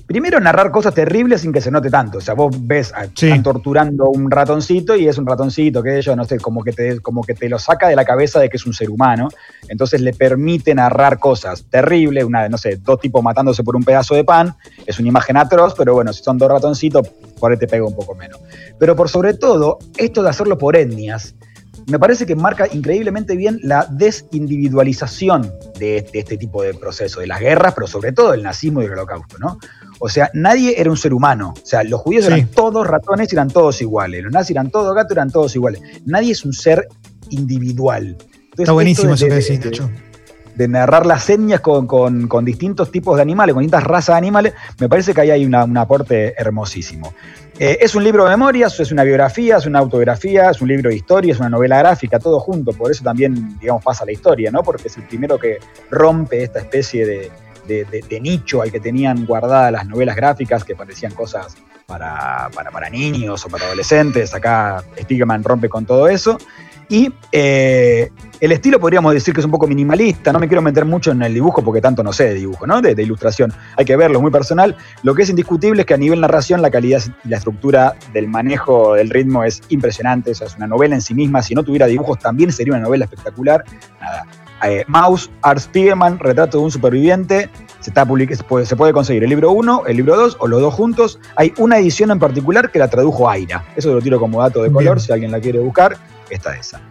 Primero, 0.06 0.40
narrar 0.40 0.72
cosas 0.72 0.94
terribles 0.94 1.42
sin 1.42 1.52
que 1.52 1.62
se 1.62 1.72
note 1.72 1.90
tanto. 1.90 2.20
O 2.20 2.22
sea, 2.22 2.34
vos 2.34 2.56
ves, 2.60 2.94
a, 2.94 3.06
Sí. 3.14 3.28
están 3.28 3.44
torturando 3.44 4.10
un 4.10 4.30
ratoncito 4.30 4.96
y 4.96 5.08
es 5.08 5.18
un 5.18 5.26
ratoncito, 5.26 5.82
que 5.82 6.02
yo 6.02 6.16
no 6.16 6.24
sé, 6.26 6.40
como 6.40 6.64
que, 6.64 6.72
te, 6.72 7.00
como 7.00 7.24
que 7.24 7.34
te 7.34 7.50
lo 7.50 7.60
saca 7.60 7.88
de 7.88 7.96
la 7.96 8.06
cabeza 8.06 8.40
de 8.40 8.50
que 8.50 8.58
es 8.58 8.66
un 8.66 8.74
ser 8.74 8.90
humano. 8.90 9.30
Entonces 9.68 10.02
le 10.02 10.14
permite 10.14 10.74
narrar 10.76 11.20
cosas 11.20 11.66
terribles, 11.70 12.24
una, 12.24 12.48
no 12.50 12.58
sé, 12.58 12.78
dos 12.78 13.00
tipos 13.00 13.24
matándose 13.24 13.64
por 13.64 13.76
un 13.76 13.84
pedazo 13.84 14.16
de 14.16 14.24
pan. 14.24 14.56
Es 14.86 15.00
una 15.00 15.10
imagen 15.10 15.38
atroz, 15.38 15.74
pero 15.78 15.94
bueno, 15.94 16.14
si 16.14 16.24
son 16.24 16.38
dos 16.38 16.50
ratoncitos, 16.50 17.08
por 17.40 17.52
ahí 17.52 17.58
te 17.58 17.68
pega 17.68 17.86
un 17.86 17.96
poco 17.96 18.16
menos. 18.16 18.40
Pero 18.80 18.96
por 18.96 19.10
sobre 19.10 19.34
todo, 19.34 19.80
esto 19.98 20.24
de 20.24 20.30
hacerlo 20.30 20.58
por 20.58 20.76
etnias, 20.76 21.36
me 21.88 22.00
parece 22.00 22.26
que 22.26 22.36
marca 22.36 22.68
increíblemente 22.70 23.38
bien 23.38 23.60
la 23.64 23.88
desindividualización 23.90 25.54
de 25.80 25.98
este, 25.98 26.20
este 26.20 26.38
tipo 26.38 26.62
de 26.62 26.74
proceso, 26.74 27.22
de 27.22 27.28
las 27.28 27.40
guerras, 27.40 27.74
pero 27.74 27.88
sobre 27.88 28.12
todo 28.12 28.32
del 28.32 28.44
nazismo 28.44 28.82
y 28.82 28.84
del 28.84 28.94
holocausto, 28.94 29.38
¿no? 29.40 29.58
O 30.00 30.10
sea, 30.10 30.30
nadie 30.34 30.80
era 30.80 30.90
un 30.92 30.98
ser 30.98 31.14
humano. 31.14 31.54
O 31.62 31.66
sea, 31.66 31.84
los 31.84 32.02
judíos 32.02 32.26
Sí. 32.26 32.32
eran 32.34 32.48
todos 32.50 32.86
ratones 32.86 33.32
y 33.32 33.36
eran 33.36 33.50
todos 33.50 33.82
iguales. 33.82 34.24
Los 34.24 34.32
nazis 34.34 34.52
eran 34.52 34.70
todos 34.70 34.94
gatos, 34.96 35.12
eran 35.14 35.32
todos 35.32 35.56
iguales. 35.56 35.82
Nadie 36.06 36.32
es 36.34 36.46
un 36.46 36.54
ser 36.54 36.88
individual. 37.30 38.08
Entonces, 38.20 38.60
Está 38.60 38.72
buenísimo 38.72 39.14
eso 39.14 39.26
de- 39.26 39.30
que 39.30 39.36
decís, 39.36 39.60
de- 39.60 39.66
Nacho. 39.70 39.90
de 40.56 40.68
narrar 40.68 41.06
las 41.06 41.30
etnias 41.30 41.62
con, 41.62 41.86
con- 41.86 42.28
con 42.28 42.44
distintos 42.44 42.92
tipos 42.92 43.16
de 43.16 43.22
animales, 43.22 43.54
con 43.54 43.62
distintas 43.62 43.84
razas 43.84 44.16
de 44.16 44.18
animales, 44.18 44.54
me 44.80 44.90
parece 44.90 45.14
que 45.14 45.22
ahí 45.22 45.30
hay 45.32 45.46
una- 45.46 45.64
un 45.66 45.78
aporte 45.78 46.34
hermosísimo. 46.38 47.14
Eh, 47.60 47.78
es 47.82 47.94
un 47.96 48.04
libro 48.04 48.24
de 48.24 48.32
memorias, 48.32 48.80
es 48.80 48.92
una 48.92 49.04
biografía, 49.04 49.58
es 49.58 49.66
una 49.68 49.80
autobiografía, 49.80 50.50
es 50.52 50.62
un 50.62 50.68
libro 50.68 50.90
de 50.90 50.96
historia, 50.96 51.34
es 51.34 51.40
una 51.40 51.50
novela 51.50 51.78
gráfica, 51.80 52.20
todo 52.20 52.40
junto, 52.40 52.72
por 52.74 52.92
eso 52.92 53.04
también, 53.04 53.58
digamos, 53.60 53.84
pasa 53.84 54.06
la 54.06 54.12
historia, 54.12 54.50
¿no? 54.52 54.62
Porque 54.64 54.88
es 54.88 54.98
el 54.98 55.04
primero 55.04 55.38
que 55.40 55.58
rompe 55.92 56.44
esta 56.44 56.60
especie 56.60 57.06
de, 57.06 57.32
de- 57.68 58.20
nicho 58.22 58.62
al 58.62 58.72
que 58.72 58.80
tenían 58.80 59.26
guardadas 59.26 59.72
las 59.72 59.86
novelas 59.86 60.16
gráficas, 60.16 60.64
que 60.64 60.76
parecían 60.76 61.14
cosas 61.14 61.56
para, 61.86 62.50
para- 62.54 62.90
niños 62.90 63.46
o 63.46 63.50
para 63.50 63.66
adolescentes. 63.66 64.34
Acá 64.34 64.84
Spiegelman 65.02 65.44
rompe 65.44 65.68
con 65.70 65.86
todo 65.86 66.08
eso. 66.08 66.38
Y 66.90 67.12
eh, 67.34 68.10
el 68.40 68.52
estilo 68.54 68.80
podríamos 68.80 69.14
decir 69.14 69.34
que 69.34 69.42
es 69.42 69.46
un 69.46 69.52
poco 69.52 69.68
minimalista, 69.68 70.32
no 70.32 70.40
me 70.40 70.48
quiero 70.48 70.62
meter 70.62 70.86
mucho 70.86 71.12
en 71.12 71.22
el 71.22 71.34
dibujo 71.34 71.62
porque 71.62 71.82
tanto 71.82 72.02
no 72.02 72.14
sé 72.14 72.26
de 72.26 72.34
dibujo, 72.36 72.66
¿no? 72.66 72.82
De, 72.82 72.94
ilustración. 73.04 73.52
Hay 73.76 73.84
que 73.84 73.98
verlo, 73.98 74.20
es 74.20 74.22
muy 74.22 74.32
personal. 74.32 74.76
Lo 75.04 75.14
que 75.14 75.24
es 75.24 75.30
indiscutible 75.30 75.82
es 75.82 75.86
que 75.86 75.96
a 75.96 75.98
nivel 75.98 76.22
narración 76.22 76.62
la 76.62 76.72
calidad 76.72 77.02
y 77.26 77.28
la 77.28 77.38
estructura 77.38 77.96
del 78.14 78.30
manejo 78.30 78.94
del 78.94 79.10
ritmo 79.10 79.44
es 79.44 79.62
impresionante. 79.68 80.32
O 80.32 80.46
es 80.46 80.56
una 80.56 80.68
novela 80.68 80.96
en 80.96 81.02
sí 81.02 81.14
misma. 81.14 81.42
Si 81.44 81.54
no 81.56 81.64
tuviera 81.64 81.88
dibujos 81.88 82.20
también 82.20 82.54
sería 82.54 82.74
una 82.74 82.84
novela 82.84 83.04
espectacular. 83.04 83.66
Nada. 84.00 84.26
Eh, 84.64 84.84
Mouse, 84.88 85.30
Art 85.42 85.60
Spiegelman, 85.60 86.20
Retrato 86.20 86.58
de 86.58 86.64
un 86.64 86.72
superviviente. 86.72 87.50
Se, 87.80 87.92
está 87.92 88.06
public- 88.06 88.36
se, 88.36 88.44
puede, 88.44 88.66
se 88.66 88.76
puede 88.76 88.92
conseguir 88.94 89.24
el 89.24 89.30
libro 89.30 89.52
1, 89.52 89.84
el 89.88 89.98
libro 89.98 90.16
2 90.18 90.38
o 90.40 90.48
los 90.48 90.62
dos 90.62 90.74
juntos. 90.74 91.20
Hay 91.36 91.54
una 91.58 91.78
edición 91.78 92.12
en 92.12 92.20
particular 92.20 92.72
que 92.72 92.80
la 92.80 92.88
tradujo 92.90 93.30
Aira. 93.30 93.64
Eso 93.76 93.94
lo 93.94 94.02
tiro 94.02 94.20
como 94.20 94.42
dato 94.42 94.64
de 94.64 94.72
color, 94.72 94.96
Bien. 94.96 95.06
si 95.06 95.12
alguien 95.12 95.32
la 95.32 95.40
quiere 95.40 95.60
buscar, 95.60 95.96
está 96.30 96.56
esa. 96.56 96.82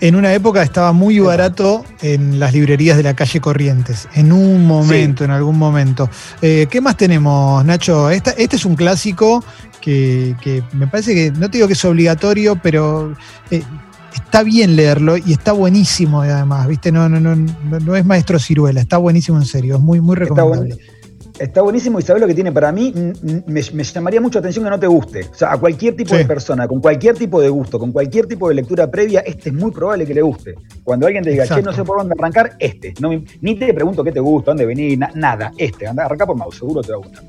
En 0.00 0.14
una 0.16 0.32
época 0.32 0.62
estaba 0.62 0.92
muy 0.92 1.18
barato 1.18 1.84
en 2.00 2.38
las 2.40 2.54
librerías 2.54 2.96
de 2.96 3.02
la 3.02 3.14
calle 3.14 3.40
Corrientes, 3.42 4.08
en 4.14 4.32
un 4.32 4.64
momento, 4.66 5.22
en 5.24 5.30
algún 5.32 5.58
momento. 5.58 6.08
Eh, 6.40 6.66
¿Qué 6.70 6.80
más 6.80 6.96
tenemos, 6.96 7.62
Nacho? 7.64 8.08
Esta- 8.08 8.30
este 8.30 8.56
es 8.56 8.64
un 8.64 8.74
clásico 8.74 9.44
que, 9.82 10.34
que 10.40 10.62
me 10.72 10.86
parece 10.86 11.14
que, 11.14 11.30
no 11.30 11.50
te 11.50 11.58
digo 11.58 11.66
que 11.66 11.74
es 11.74 11.84
obligatorio, 11.84 12.56
pero 12.62 13.12
eh, 13.50 13.62
está 14.16 14.42
bien 14.42 14.76
leerlo 14.76 15.16
y 15.16 15.32
está 15.32 15.52
buenísimo 15.52 16.22
además, 16.22 16.66
¿viste? 16.68 16.92
No, 16.92 17.08
no, 17.08 17.20
no, 17.20 17.34
no, 17.36 17.80
no 17.80 17.96
es 17.96 18.04
maestro 18.04 18.38
ciruela, 18.38 18.80
está 18.80 18.98
buenísimo 18.98 19.38
en 19.38 19.44
serio, 19.44 19.76
es 19.76 19.80
muy, 19.80 20.00
muy 20.00 20.14
Está, 20.14 20.24
recomendable. 20.24 20.74
buen- 20.74 20.96
está 21.38 21.60
buenísimo 21.60 21.98
y 21.98 22.02
sabes 22.02 22.22
lo 22.22 22.26
que 22.28 22.34
tiene 22.34 22.50
para 22.50 22.72
mí, 22.72 22.94
me, 23.46 23.60
me 23.74 23.84
llamaría 23.84 24.20
mucho 24.22 24.38
atención 24.38 24.64
que 24.64 24.70
no 24.70 24.80
te 24.80 24.86
guste. 24.86 25.28
O 25.30 25.34
sea, 25.34 25.52
a 25.52 25.58
cualquier 25.58 25.94
tipo 25.94 26.10
Sí. 26.14 26.16
de 26.18 26.24
persona, 26.24 26.66
con 26.66 26.80
cualquier 26.80 27.14
tipo 27.14 27.42
de 27.42 27.50
gusto, 27.50 27.78
con 27.78 27.92
cualquier 27.92 28.26
tipo 28.26 28.48
de 28.48 28.54
lectura 28.54 28.90
previa, 28.90 29.20
este 29.20 29.50
es 29.50 29.54
muy 29.54 29.70
probable 29.70 30.06
que 30.06 30.14
le 30.14 30.22
guste. 30.22 30.54
Cuando 30.82 31.06
alguien 31.06 31.22
te 31.22 31.30
diga, 31.30 31.46
che, 31.46 31.60
no 31.60 31.74
sé 31.74 31.84
por 31.84 31.98
dónde 31.98 32.14
arrancar, 32.18 32.56
este. 32.58 32.94
No 33.00 33.10
ni 33.42 33.54
te 33.58 33.74
pregunto 33.74 34.02
qué 34.02 34.12
te 34.12 34.20
gusta, 34.20 34.52
dónde 34.52 34.64
venís, 34.64 34.98
na- 34.98 35.10
nada, 35.14 35.52
este. 35.58 35.86
Anda, 35.86 36.06
arranca 36.06 36.24
por 36.24 36.36
mouse, 36.38 36.56
seguro 36.56 36.80
te 36.80 36.92
va 36.92 36.96
a 36.96 36.98
gustar. 37.00 37.22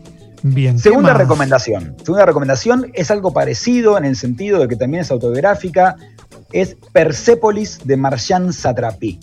Bien. 0.44 0.76
¿qué 0.76 0.82
Segunda 0.84 1.14
recomendación. 1.14 1.96
Segunda 2.02 2.26
recomendación 2.26 2.90
es 2.94 3.12
algo 3.12 3.34
parecido 3.34 3.98
en 3.98 4.06
el 4.06 4.16
sentido 4.16 4.60
de 4.62 4.68
que 4.70 4.78
también 4.78 5.02
es 5.02 5.12
autobiográfica. 5.12 5.98
Es 6.52 6.76
Persépolis 6.94 7.80
de 7.84 7.98
Marjan 7.98 8.54
Satrapi. 8.54 9.20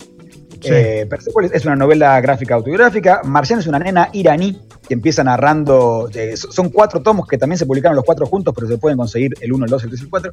Sí. 0.61 0.69
Eh, 0.71 1.05
Persépolis 1.09 1.51
es 1.53 1.65
una 1.65 1.75
novela 1.75 2.19
gráfica 2.21 2.55
autobiográfica. 2.55 3.21
Marjan 3.23 3.59
es 3.59 3.67
una 3.67 3.79
nena 3.79 4.09
iraní 4.13 4.61
que 4.87 4.93
empieza 4.93 5.23
narrando. 5.23 6.09
eh, 6.13 6.35
son 6.37 6.69
cuatro 6.69 7.01
tomos 7.01 7.27
que 7.27 7.37
también 7.37 7.57
se 7.57 7.65
publicaron 7.65 7.95
los 7.95 8.05
cuatro 8.05 8.25
juntos, 8.25 8.53
pero 8.55 8.67
se 8.67 8.77
pueden 8.77 8.97
conseguir 8.97 9.33
el 9.41 9.53
1, 9.53 9.65
el 9.65 9.71
2, 9.71 9.83
el 9.83 9.89
3 9.89 10.01
y 10.01 10.03
el 10.03 10.09
4. 10.09 10.31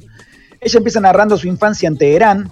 Ella 0.61 0.77
empieza 0.77 0.99
narrando 0.99 1.37
su 1.37 1.47
infancia 1.47 1.87
en 1.87 1.97
Teherán 1.97 2.51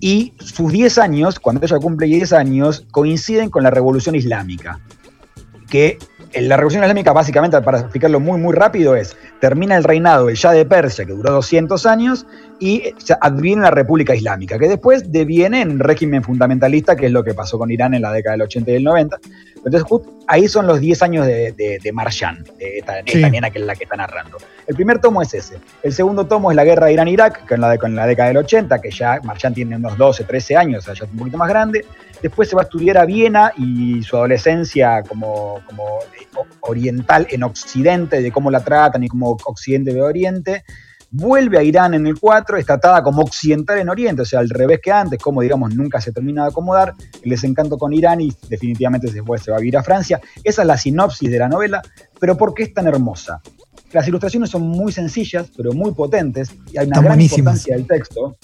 y 0.00 0.32
sus 0.38 0.72
10 0.72 0.98
años, 0.98 1.38
cuando 1.38 1.64
ella 1.64 1.78
cumple 1.78 2.06
10 2.06 2.32
años, 2.32 2.86
coinciden 2.90 3.50
con 3.50 3.62
la 3.62 3.70
revolución 3.70 4.14
islámica 4.14 4.80
que 5.70 5.98
en 6.32 6.48
la 6.48 6.56
Revolución 6.56 6.84
Islámica, 6.84 7.12
básicamente, 7.12 7.60
para 7.62 7.80
explicarlo 7.80 8.20
muy, 8.20 8.38
muy 8.38 8.54
rápido, 8.54 8.94
es 8.94 9.16
termina 9.40 9.76
el 9.76 9.84
reinado 9.84 10.26
del 10.26 10.36
Shah 10.36 10.52
de 10.52 10.66
Persia, 10.66 11.06
que 11.06 11.12
duró 11.12 11.32
200 11.32 11.86
años, 11.86 12.26
y 12.60 12.92
se 12.98 13.16
adviene 13.20 13.62
la 13.62 13.70
República 13.70 14.14
Islámica, 14.14 14.58
que 14.58 14.68
después 14.68 15.10
deviene 15.10 15.62
en 15.62 15.78
régimen 15.78 16.22
fundamentalista, 16.22 16.94
que 16.94 17.06
es 17.06 17.12
lo 17.12 17.24
que 17.24 17.32
pasó 17.34 17.58
con 17.58 17.70
Irán 17.70 17.94
en 17.94 18.02
la 18.02 18.12
década 18.12 18.34
del 18.34 18.42
80 18.42 18.70
y 18.70 18.74
del 18.74 18.84
90. 18.84 19.18
Entonces, 19.56 19.82
justo 19.82 20.12
ahí 20.26 20.46
son 20.46 20.66
los 20.66 20.78
10 20.78 21.02
años 21.02 21.26
de, 21.26 21.52
de, 21.52 21.78
de 21.82 21.92
Marjan, 21.92 22.44
de 22.58 22.78
esta, 22.78 22.98
esta 23.00 23.12
Sí. 23.12 23.30
nena 23.30 23.50
que 23.50 23.58
es 23.58 23.64
la 23.64 23.74
que 23.74 23.84
está 23.84 23.96
narrando. 23.96 24.36
El 24.66 24.74
primer 24.76 24.98
tomo 25.00 25.22
es 25.22 25.32
ese. 25.34 25.56
El 25.82 25.92
segundo 25.92 26.26
tomo 26.26 26.50
es 26.50 26.56
la 26.56 26.64
guerra 26.64 26.86
de 26.86 26.92
Irán-Irak, 26.92 27.50
en 27.50 27.60
la, 27.60 27.74
en 27.74 27.96
la 27.96 28.06
década 28.06 28.28
del 28.28 28.36
80, 28.36 28.78
que 28.80 28.90
ya 28.90 29.20
Marjan 29.24 29.54
tiene 29.54 29.76
unos 29.76 29.96
12, 29.98 30.24
13 30.24 30.56
años, 30.56 30.82
o 30.82 30.84
sea, 30.84 30.94
ya 30.94 31.04
es 31.06 31.10
un 31.10 31.18
poquito 31.18 31.38
más 31.38 31.48
grande. 31.48 31.84
Después 32.22 32.48
se 32.50 32.56
va 32.56 32.62
a 32.62 32.64
estudiar 32.64 32.98
a 32.98 33.06
Viena 33.06 33.52
y 33.56 34.02
su 34.02 34.16
adolescencia 34.16 35.02
como, 35.08 35.60
como 35.66 35.84
eh, 36.20 36.26
oriental 36.60 37.26
en 37.30 37.42
Occidente, 37.42 38.20
de 38.20 38.30
cómo 38.30 38.50
la 38.50 38.60
tratan 38.62 39.02
y 39.02 39.08
cómo 39.08 39.38
Occidente 39.44 39.92
ve 39.94 40.02
Oriente. 40.02 40.62
Vuelve 41.12 41.58
a 41.58 41.62
Irán 41.62 41.94
en 41.94 42.06
el 42.06 42.18
4, 42.20 42.56
está 42.56 42.74
atada 42.74 43.02
como 43.02 43.22
occidental 43.22 43.78
en 43.78 43.88
Oriente, 43.88 44.22
o 44.22 44.24
sea, 44.24 44.38
al 44.40 44.48
revés 44.48 44.78
que 44.82 44.92
antes, 44.92 45.18
como 45.20 45.40
digamos 45.42 45.74
nunca 45.74 46.00
se 46.00 46.12
termina 46.12 46.44
de 46.44 46.50
acomodar, 46.50 46.94
el 47.22 47.30
desencanto 47.30 47.76
con 47.78 47.92
Irán 47.92 48.20
y 48.20 48.32
definitivamente 48.48 49.10
después 49.10 49.42
se 49.42 49.50
va 49.50 49.56
a 49.56 49.60
vivir 49.60 49.76
a 49.76 49.82
Francia. 49.82 50.20
Esa 50.44 50.62
es 50.62 50.68
la 50.68 50.76
sinopsis 50.78 51.28
de 51.30 51.38
la 51.38 51.48
novela, 51.48 51.82
pero 52.20 52.36
¿por 52.36 52.54
qué 52.54 52.62
es 52.62 52.72
tan 52.74 52.86
hermosa? 52.86 53.40
Las 53.92 54.06
ilustraciones 54.06 54.50
son 54.50 54.62
muy 54.62 54.92
sencillas, 54.92 55.50
pero 55.56 55.72
muy 55.72 55.92
potentes, 55.94 56.50
y 56.72 56.78
hay 56.78 56.86
una 56.86 56.94
Están 56.96 57.02
gran 57.04 57.04
buenísimas. 57.16 57.38
importancia 57.66 57.74
del 57.76 57.86
texto. 57.88 58.36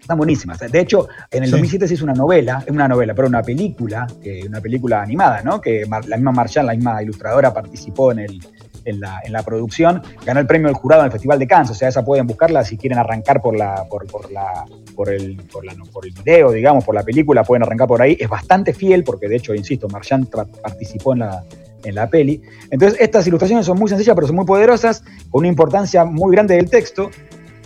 Están 0.00 0.18
buenísimas. 0.18 0.60
De 0.60 0.78
hecho, 0.78 1.08
en 1.32 1.42
el 1.42 1.48
Sí. 1.48 1.50
2007 1.50 1.88
se 1.88 1.94
hizo 1.94 2.04
una 2.04 2.12
novela, 2.14 2.64
una 2.68 2.86
novela, 2.86 3.12
pero 3.12 3.26
una 3.26 3.42
película, 3.42 4.06
que, 4.22 4.44
una 4.46 4.60
película 4.60 5.02
animada, 5.02 5.42
¿no? 5.42 5.60
Que 5.60 5.84
la 6.06 6.16
misma 6.16 6.30
Marchand, 6.30 6.68
la 6.68 6.74
misma 6.74 7.02
ilustradora, 7.02 7.52
participó 7.52 8.12
en, 8.12 8.20
el, 8.20 8.40
en, 8.86 9.00
la, 9.00 9.20
en 9.24 9.32
la 9.32 9.42
producción, 9.42 10.02
ganó 10.24 10.40
el 10.40 10.46
premio 10.46 10.68
del 10.68 10.76
jurado 10.76 11.02
en 11.02 11.06
el 11.06 11.12
Festival 11.12 11.38
de 11.38 11.46
Cannes, 11.46 11.70
o 11.70 11.74
sea, 11.74 11.88
esa 11.88 12.04
pueden 12.04 12.26
buscarla 12.26 12.64
si 12.64 12.76
quieren 12.76 12.98
arrancar 12.98 13.42
por 13.42 13.56
la, 13.56 13.84
por, 13.90 14.06
por 14.06 14.30
la, 14.32 14.64
por 14.94 15.12
el, 15.12 15.36
por 15.52 15.64
la, 15.64 15.74
no, 15.74 15.84
por 15.86 16.06
el 16.06 16.12
video, 16.12 16.50
digamos, 16.52 16.84
por 16.84 16.94
la 16.94 17.02
película, 17.02 17.44
pueden 17.44 17.62
arrancar 17.62 17.88
por 17.88 18.00
ahí. 18.00 18.16
Es 18.18 18.28
bastante 18.28 18.72
fiel, 18.72 19.04
porque 19.04 19.28
de 19.28 19.36
hecho, 19.36 19.54
insisto, 19.54 19.88
Marchand 19.88 20.28
participó 20.28 21.12
en 21.12 21.20
la, 21.20 21.44
en 21.84 21.94
la 21.94 22.08
peli. 22.08 22.40
Entonces, 22.70 22.98
estas 23.00 23.26
ilustraciones 23.26 23.66
son 23.66 23.78
muy 23.78 23.88
sencillas, 23.88 24.14
pero 24.14 24.26
son 24.26 24.36
muy 24.36 24.44
poderosas, 24.44 25.02
con 25.30 25.40
una 25.40 25.48
importancia 25.48 26.04
muy 26.04 26.32
grande 26.32 26.56
del 26.56 26.70
texto. 26.70 27.10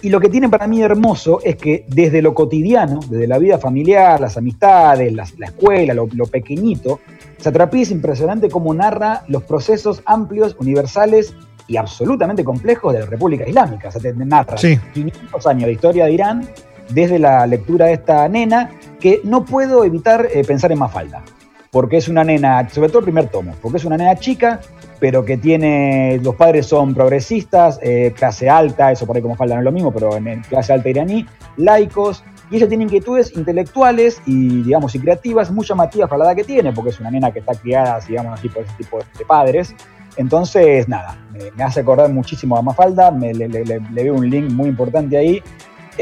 Y 0.02 0.08
lo 0.08 0.18
que 0.18 0.28
tiene 0.30 0.48
para 0.48 0.66
mí 0.66 0.80
hermoso 0.80 1.40
es 1.44 1.56
que 1.56 1.84
desde 1.88 2.22
lo 2.22 2.32
cotidiano, 2.32 3.00
desde 3.10 3.26
la 3.26 3.36
vida 3.38 3.58
familiar, 3.58 4.18
las 4.20 4.36
amistades, 4.38 5.12
las- 5.12 5.38
la 5.38 5.46
escuela, 5.46 5.92
lo, 5.92 6.08
lo 6.14 6.26
pequeñito, 6.26 7.00
Satrapi 7.38 7.82
es 7.82 7.90
impresionante 7.90 8.48
cómo 8.48 8.72
narra 8.72 9.24
los 9.28 9.42
procesos 9.42 10.02
amplios, 10.06 10.56
universales 10.58 11.34
y 11.66 11.76
absolutamente 11.76 12.42
complejos 12.44 12.94
de 12.94 13.00
la 13.00 13.06
República 13.06 13.46
Islámica. 13.48 13.88
O 13.88 13.90
sea, 13.92 14.00
te 14.00 14.12
narra 14.14 14.56
Sí. 14.56 14.78
500 14.94 15.46
años 15.46 15.64
de 15.66 15.72
historia 15.72 16.04
de 16.06 16.12
Irán 16.12 16.48
desde 16.88 17.18
la 17.18 17.46
lectura 17.46 17.86
de 17.86 17.92
esta 17.92 18.26
nena, 18.28 18.70
que 18.98 19.20
no 19.22 19.44
puedo 19.44 19.84
evitar 19.84 20.26
eh, 20.34 20.42
pensar 20.44 20.72
en 20.72 20.78
Mafalda, 20.80 21.22
porque 21.70 21.96
es 21.98 22.08
una 22.08 22.24
nena, 22.24 22.68
sobre 22.68 22.88
todo 22.88 22.98
el 22.98 23.04
primer 23.04 23.28
tomo, 23.28 23.54
porque 23.62 23.78
es 23.78 23.84
una 23.84 23.96
nena 23.96 24.16
chica, 24.16 24.60
pero 24.98 25.24
que 25.24 25.36
tiene, 25.36 26.18
los 26.22 26.34
padres 26.34 26.66
son 26.66 26.94
progresistas, 26.94 27.78
eh, 27.82 28.12
clase 28.16 28.50
alta, 28.50 28.90
eso 28.92 29.06
por 29.06 29.16
ahí 29.16 29.22
como 29.22 29.36
falta 29.36 29.54
no 29.54 29.60
es 29.60 29.64
lo 29.64 29.72
mismo, 29.72 29.92
pero 29.92 30.16
en 30.16 30.42
clase 30.42 30.72
alta 30.72 30.88
iraní, 30.88 31.24
laicos, 31.56 32.24
y 32.50 32.56
ella 32.56 32.68
tiene 32.68 32.84
inquietudes 32.84 33.36
intelectuales 33.36 34.20
y, 34.26 34.62
digamos, 34.62 34.94
y 34.96 34.98
creativas 34.98 35.50
muy 35.52 35.64
llamativas 35.64 36.08
para 36.10 36.18
la 36.18 36.24
edad 36.30 36.36
que 36.36 36.44
tiene, 36.44 36.72
porque 36.72 36.90
es 36.90 36.98
una 37.00 37.10
nena 37.10 37.30
que 37.32 37.38
está 37.38 37.54
criada, 37.54 38.00
digamos, 38.06 38.38
así 38.38 38.48
por 38.48 38.64
ese 38.64 38.72
tipo 38.76 38.98
de 38.98 39.24
padres. 39.24 39.74
Entonces, 40.16 40.88
nada, 40.88 41.16
me, 41.32 41.50
me 41.56 41.62
hace 41.62 41.80
acordar 41.80 42.10
muchísimo 42.10 42.56
a 42.56 42.62
Mafalda, 42.62 43.12
me, 43.12 43.32
le, 43.32 43.48
le- 43.48 43.64
le- 43.64 43.80
le 43.80 44.02
veo 44.02 44.14
un 44.14 44.28
link 44.28 44.50
muy 44.50 44.68
importante 44.68 45.16
ahí. 45.16 45.40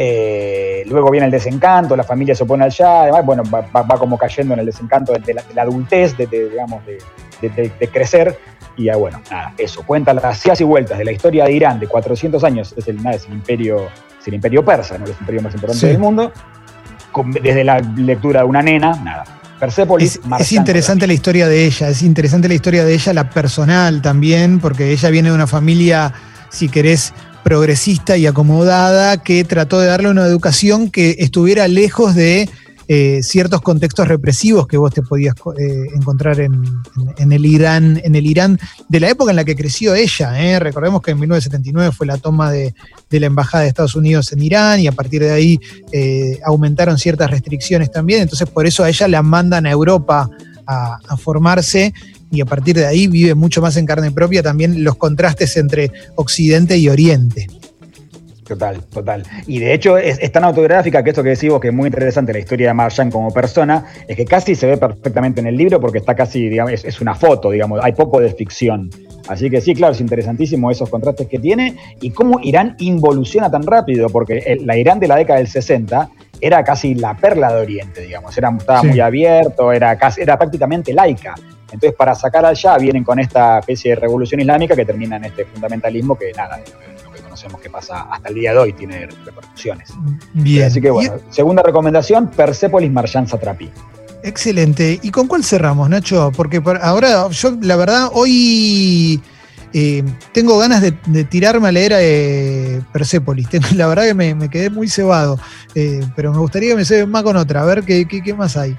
Eh, 0.00 0.84
luego 0.86 1.10
viene 1.10 1.26
el 1.26 1.32
desencanto, 1.32 1.96
la 1.96 2.04
familia 2.04 2.32
se 2.32 2.44
opone 2.44 2.62
al 2.62 2.70
ya, 2.70 3.02
además, 3.02 3.26
bueno, 3.26 3.42
va, 3.52 3.62
va- 3.74 3.82
va 3.82 3.98
como 3.98 4.16
cayendo 4.16 4.54
en 4.54 4.60
el 4.60 4.66
desencanto 4.66 5.12
de, 5.12 5.18
de 5.18 5.34
la, 5.34 5.42
de 5.42 5.54
la 5.54 5.62
adultez, 5.62 6.16
de, 6.16 6.28
de, 6.28 6.50
digamos, 6.50 6.82
de, 6.86 7.88
crecer. 7.92 8.38
Y 8.76 8.88
ah, 8.90 8.96
bueno, 8.96 9.20
nada, 9.28 9.54
eso, 9.58 9.82
cuenta 9.82 10.14
las 10.14 10.46
idas 10.46 10.60
y 10.60 10.64
vueltas 10.64 10.98
de 10.98 11.04
la 11.04 11.10
historia 11.10 11.46
de 11.46 11.52
Irán 11.52 11.80
de 11.80 11.88
400 11.88 12.44
años, 12.44 12.74
es 12.76 12.86
el, 12.86 13.02
nada, 13.02 13.16
es 13.16 13.26
el 13.26 13.32
imperio, 13.32 13.88
es 14.20 14.28
el 14.28 14.34
imperio 14.34 14.64
persa, 14.64 14.96
¿no? 14.98 15.04
el 15.04 15.10
imperio 15.18 15.42
más 15.42 15.52
importante 15.54 15.80
Sí. 15.80 15.88
del 15.88 15.98
mundo, 15.98 16.32
con- 17.10 17.32
desde 17.32 17.64
la 17.64 17.80
lectura 17.80 18.42
de 18.42 18.46
una 18.46 18.62
nena, 18.62 18.94
nada. 19.02 19.24
Persépolis, 19.58 20.20
Es, 20.24 20.40
es 20.42 20.52
interesante 20.52 21.08
la 21.08 21.12
historia 21.14 21.48
de 21.48 21.64
ella, 21.64 21.88
es 21.88 22.02
interesante 22.02 22.46
la 22.46 22.54
historia 22.54 22.84
de 22.84 22.94
ella, 22.94 23.12
la 23.12 23.28
personal 23.30 24.00
también, 24.00 24.60
porque 24.60 24.92
ella 24.92 25.10
viene 25.10 25.30
de 25.30 25.34
una 25.34 25.48
familia, 25.48 26.12
si 26.50 26.68
querés, 26.68 27.12
progresista 27.44 28.16
y 28.16 28.26
acomodada, 28.26 29.22
que 29.22 29.44
trató 29.44 29.80
de 29.80 29.86
darle 29.86 30.10
una 30.10 30.26
educación 30.26 30.90
que 30.90 31.16
estuviera 31.18 31.68
lejos 31.68 32.14
de 32.14 32.48
eh, 32.90 33.22
ciertos 33.22 33.60
contextos 33.60 34.08
represivos 34.08 34.66
que 34.66 34.78
vos 34.78 34.90
te 34.94 35.02
podías 35.02 35.34
eh, 35.58 35.88
encontrar 35.94 36.40
en, 36.40 36.62
el 37.18 37.44
Irán, 37.44 38.00
en 38.02 38.14
el 38.14 38.24
Irán 38.24 38.58
de 38.88 39.00
la 39.00 39.10
época 39.10 39.30
en 39.30 39.36
la 39.36 39.44
que 39.44 39.54
creció 39.54 39.94
ella. 39.94 40.42
¿eh? 40.42 40.58
Recordemos 40.58 41.02
que 41.02 41.10
en 41.10 41.20
1979 41.20 41.94
fue 41.94 42.06
la 42.06 42.16
toma 42.16 42.50
de, 42.50 42.74
la 43.10 43.26
embajada 43.26 43.64
de 43.64 43.68
Estados 43.68 43.94
Unidos 43.94 44.32
en 44.32 44.42
Irán 44.42 44.80
y 44.80 44.86
a 44.86 44.92
partir 44.92 45.22
de 45.22 45.32
ahí 45.32 45.60
aumentaron 46.46 46.96
ciertas 46.96 47.30
restricciones 47.30 47.90
también, 47.90 48.22
entonces 48.22 48.48
por 48.48 48.66
eso 48.66 48.82
a 48.82 48.88
ella 48.88 49.06
la 49.06 49.22
mandan 49.22 49.66
a 49.66 49.70
Europa 49.70 50.30
a 50.66 51.16
formarse 51.18 51.92
y 52.30 52.40
a 52.40 52.44
partir 52.46 52.76
de 52.76 52.86
ahí 52.86 53.06
vive 53.06 53.34
mucho 53.34 53.60
más 53.62 53.76
en 53.76 53.86
carne 53.86 54.10
propia 54.10 54.42
también 54.42 54.84
los 54.84 54.96
contrastes 54.96 55.56
entre 55.56 55.90
Occidente 56.16 56.76
y 56.76 56.88
Oriente. 56.88 57.46
Total, 58.46 58.80
total. 58.84 59.24
Y 59.46 59.58
de 59.58 59.74
hecho 59.74 59.98
es, 59.98 60.18
es 60.22 60.32
tan 60.32 60.42
autobiográfica 60.42 61.02
que 61.04 61.10
esto 61.10 61.22
que 61.22 61.28
decimos 61.30 61.60
que 61.60 61.68
es 61.68 61.74
muy 61.74 61.88
interesante 61.88 62.32
la 62.32 62.38
historia 62.38 62.68
de 62.68 62.74
Marjan 62.74 63.10
como 63.10 63.30
persona, 63.30 63.84
es 64.06 64.16
que 64.16 64.24
casi 64.24 64.54
se 64.54 64.66
ve 64.66 64.78
perfectamente 64.78 65.40
en 65.40 65.46
el 65.48 65.56
libro 65.56 65.78
porque 65.78 65.98
está 65.98 66.14
casi, 66.14 66.48
digamos, 66.48 66.72
es, 66.72 66.84
es 66.86 67.00
una 67.02 67.14
foto, 67.14 67.50
digamos, 67.50 67.78
hay 67.82 67.92
poco 67.92 68.20
de 68.20 68.32
ficción. 68.32 68.88
Así 69.28 69.50
que 69.50 69.60
sí, 69.60 69.74
claro, 69.74 69.92
es 69.92 70.00
interesantísimo 70.00 70.70
esos 70.70 70.88
contrastes 70.88 71.26
que 71.28 71.38
tiene 71.38 71.76
y 72.00 72.08
cómo 72.10 72.40
Irán 72.42 72.74
involuciona 72.78 73.50
tan 73.50 73.64
rápido, 73.64 74.08
porque 74.08 74.38
el- 74.38 74.66
la 74.66 74.78
Irán 74.78 74.98
de 74.98 75.08
la 75.08 75.16
década 75.16 75.40
del 75.40 75.48
60 75.48 76.08
era 76.40 76.64
casi 76.64 76.94
la 76.94 77.14
perla 77.18 77.52
de 77.52 77.60
Oriente, 77.60 78.00
digamos, 78.00 78.38
era, 78.38 78.50
estaba 78.56 78.80
Sí. 78.80 78.86
muy 78.86 79.00
abierto, 79.00 79.72
era, 79.72 79.98
casi, 79.98 80.22
era 80.22 80.38
prácticamente 80.38 80.94
laica. 80.94 81.34
Entonces, 81.70 81.94
para 81.94 82.14
sacar 82.14 82.44
al 82.44 82.54
Shah 82.54 82.78
vienen 82.78 83.04
con 83.04 83.18
esta 83.18 83.58
especie 83.58 83.90
de 83.90 84.00
revolución 84.00 84.40
islámica 84.40 84.74
que 84.74 84.84
termina 84.84 85.16
en 85.16 85.24
este 85.24 85.44
fundamentalismo 85.44 86.16
que, 86.16 86.32
nada, 86.32 86.58
lo 86.58 86.64
que, 86.64 87.04
lo 87.04 87.12
que 87.12 87.20
conocemos 87.20 87.60
que 87.60 87.70
pasa 87.70 88.06
hasta 88.10 88.28
el 88.28 88.34
día 88.34 88.52
de 88.52 88.58
hoy, 88.58 88.72
tiene 88.72 89.06
repercusiones. 89.24 89.90
Bien. 90.32 90.66
Así 90.66 90.80
que 90.80 90.90
bueno, 90.90 91.14
segunda 91.30 91.62
recomendación, 91.62 92.28
Persepolis 92.28 92.90
Marjan 92.90 93.26
Satrapi. 93.26 93.70
Excelente. 94.22 94.98
¿Y 95.02 95.10
con 95.10 95.28
cuál 95.28 95.44
cerramos, 95.44 95.88
Nacho? 95.88 96.32
Porque 96.36 96.60
por 96.60 96.78
ahora, 96.78 97.28
yo 97.28 97.56
la 97.60 97.76
verdad, 97.76 98.08
hoy 98.12 99.22
Eh, 99.74 100.02
tengo 100.32 100.58
ganas 100.58 100.80
de, 100.80 100.92
tirarme 101.24 101.68
a 101.68 101.72
leer 101.72 101.92
eh, 101.96 102.80
Persepolis. 102.92 103.48
la 103.76 103.86
verdad 103.86 104.04
que 104.04 104.14
me, 104.14 104.48
quedé 104.48 104.70
muy 104.70 104.88
cebado, 104.88 105.38
eh, 105.74 106.00
pero 106.16 106.32
me 106.32 106.38
gustaría 106.38 106.70
que 106.70 106.76
me 106.76 106.84
ceben 106.84 107.10
más 107.10 107.22
con 107.22 107.36
otra, 107.36 107.62
a 107.62 107.64
ver 107.64 107.82
qué, 107.84 108.06
qué, 108.06 108.34
más 108.34 108.56
hay. 108.56 108.74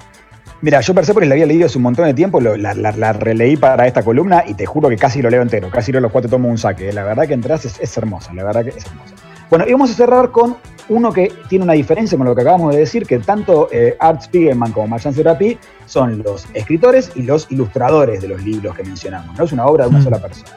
Mira, 0.62 0.80
yo 0.80 0.94
Persepolis 0.94 1.28
la 1.28 1.34
había 1.34 1.46
leído 1.46 1.66
hace 1.66 1.78
un 1.78 1.84
montón 1.84 2.04
de 2.04 2.12
tiempo, 2.12 2.38
la, 2.40 3.12
releí 3.12 3.56
para 3.56 3.86
esta 3.86 4.02
columna 4.02 4.44
y 4.46 4.54
te 4.54 4.66
juro 4.66 4.90
que 4.90 4.96
casi 4.96 5.22
lo 5.22 5.30
leo 5.30 5.40
entero, 5.40 5.70
casi 5.70 5.90
lo 5.90 6.00
los 6.00 6.12
cuatro 6.12 6.28
tomo 6.28 6.48
un 6.48 6.58
saque. 6.58 6.92
La 6.92 7.02
verdad 7.02 7.26
que 7.26 7.34
entras 7.34 7.64
es, 7.64 7.80
es 7.80 7.96
hermosa, 7.96 8.34
la 8.34 8.44
verdad 8.44 8.64
que 8.64 8.70
es 8.70 8.84
hermosa. 8.84 9.14
Bueno, 9.48 9.64
y 9.66 9.72
vamos 9.72 9.90
a 9.90 9.94
cerrar 9.94 10.30
con 10.30 10.56
uno 10.90 11.12
que 11.12 11.32
tiene 11.48 11.64
una 11.64 11.72
diferencia 11.72 12.18
con 12.18 12.26
lo 12.26 12.34
que 12.34 12.42
acabamos 12.42 12.74
de 12.74 12.80
decir, 12.80 13.06
que 13.06 13.18
tanto 13.18 13.68
eh, 13.72 13.96
Art 13.98 14.22
Spiegelman 14.22 14.72
como 14.72 14.86
Marjan 14.86 15.14
Serapi 15.14 15.58
son 15.86 16.22
los 16.22 16.46
escritores 16.52 17.10
y 17.14 17.22
los 17.22 17.50
ilustradores 17.50 18.20
de 18.20 18.28
los 18.28 18.42
libros 18.44 18.76
que 18.76 18.84
mencionamos, 18.84 19.36
no 19.36 19.44
es 19.44 19.52
una 19.52 19.66
obra 19.66 19.84
de 19.84 19.90
una 19.90 20.00
mm. 20.00 20.04
sola 20.04 20.18
persona. 20.20 20.50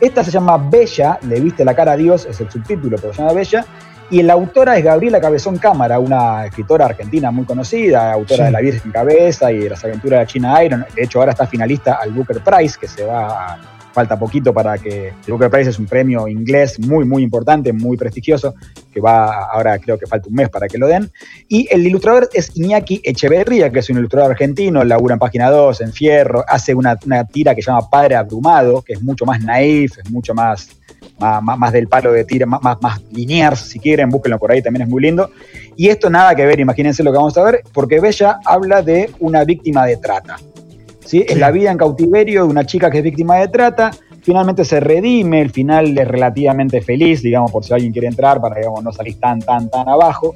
Esta 0.00 0.22
se 0.22 0.30
llama 0.30 0.58
Bella, 0.58 1.18
le 1.22 1.40
viste 1.40 1.64
la 1.64 1.74
cara 1.74 1.92
a 1.92 1.96
Dios, 1.96 2.26
es 2.26 2.40
el 2.40 2.50
subtítulo, 2.50 2.98
pero 3.00 3.14
se 3.14 3.22
llama 3.22 3.32
Bella, 3.32 3.64
y 4.10 4.22
la 4.22 4.34
autora 4.34 4.76
es 4.78 4.84
Gabriela 4.84 5.20
Cabezón 5.20 5.58
Cámara, 5.58 5.98
una 5.98 6.46
escritora 6.46 6.86
argentina 6.86 7.30
muy 7.30 7.44
conocida, 7.44 8.12
autora 8.12 8.46
de 8.46 8.50
La 8.50 8.60
Virgen 8.60 8.92
Cabeza 8.92 9.50
y 9.52 9.58
de 9.58 9.70
las 9.70 9.84
aventuras 9.84 10.20
de 10.20 10.26
China 10.26 10.62
Iron. 10.62 10.84
De 10.94 11.02
hecho, 11.02 11.18
ahora 11.18 11.32
está 11.32 11.46
finalista 11.46 11.98
al 12.00 12.12
Booker 12.12 12.40
Prize, 12.40 12.76
que 12.80 12.88
se 12.88 13.04
va 13.04 13.54
a 13.54 13.76
falta 13.96 14.18
poquito 14.18 14.52
para 14.52 14.76
que 14.76 15.08
el 15.08 15.32
Booker 15.32 15.48
Prize 15.48 15.70
es 15.70 15.78
un 15.78 15.86
premio 15.86 16.28
inglés 16.28 16.78
muy, 16.78 17.06
muy 17.06 17.22
importante, 17.22 17.72
muy 17.72 17.96
prestigioso, 17.96 18.54
que 18.92 19.00
va, 19.00 19.46
ahora 19.46 19.78
creo 19.78 19.98
que 19.98 20.06
falta 20.06 20.28
un 20.28 20.34
mes 20.34 20.50
para 20.50 20.68
que 20.68 20.76
lo 20.76 20.86
den. 20.86 21.10
Y 21.48 21.66
el 21.70 21.86
ilustrador 21.86 22.28
es 22.34 22.54
Iñaki 22.54 23.00
Echeverría, 23.02 23.72
que 23.72 23.78
es 23.78 23.88
un 23.88 23.96
ilustrador 23.96 24.32
argentino, 24.32 24.84
labura 24.84 25.14
en 25.14 25.18
Página 25.18 25.48
2, 25.48 25.80
en 25.80 25.92
Fierro, 25.94 26.44
hace 26.46 26.74
una, 26.74 26.96
tira 27.24 27.54
que 27.54 27.62
se 27.62 27.70
llama 27.70 27.88
Padre 27.88 28.16
Abrumado, 28.16 28.82
que 28.82 28.92
es 28.92 29.02
mucho 29.02 29.24
más 29.24 29.42
naif, 29.42 29.96
es 29.96 30.10
mucho 30.10 30.34
más, 30.34 30.68
más, 31.18 31.72
del 31.72 31.88
palo 31.88 32.12
de 32.12 32.24
tira, 32.24 32.46
más, 32.46 32.62
más, 32.62 32.80
más 32.80 33.02
linear, 33.12 33.56
si 33.56 33.78
quieren, 33.78 34.10
búsquenlo 34.10 34.38
por 34.38 34.52
ahí, 34.52 34.62
también 34.62 34.82
es 34.82 34.88
muy 34.88 35.02
lindo. 35.02 35.30
Y 35.76 35.88
esto 35.88 36.10
nada 36.10 36.34
que 36.34 36.44
ver, 36.44 36.60
imagínense 36.60 37.02
lo 37.02 37.12
que 37.12 37.18
vamos 37.18 37.36
a 37.38 37.42
ver, 37.42 37.62
porque 37.72 38.00
Bella 38.00 38.38
habla 38.44 38.82
de 38.82 39.10
una 39.20 39.44
víctima 39.44 39.86
de 39.86 39.96
trata. 39.96 40.36
¿sí? 41.04 41.24
Es 41.26 41.38
la 41.38 41.50
vida 41.50 41.70
en 41.70 41.78
cautiverio 41.78 42.44
de 42.44 42.50
una 42.50 42.64
chica 42.64 42.90
que 42.90 42.98
es 42.98 43.04
víctima 43.04 43.36
de 43.36 43.48
trata, 43.48 43.90
finalmente 44.22 44.64
se 44.64 44.80
redime, 44.80 45.40
el 45.40 45.50
final 45.50 45.96
es 45.96 46.08
relativamente 46.08 46.80
feliz, 46.80 47.22
digamos, 47.22 47.50
por 47.50 47.64
si 47.64 47.72
alguien 47.72 47.92
quiere 47.92 48.08
entrar, 48.08 48.40
para 48.40 48.56
digamos, 48.56 48.82
no 48.82 48.92
salir 48.92 49.18
tan, 49.20 49.40
tan, 49.40 49.70
tan 49.70 49.88
abajo. 49.88 50.34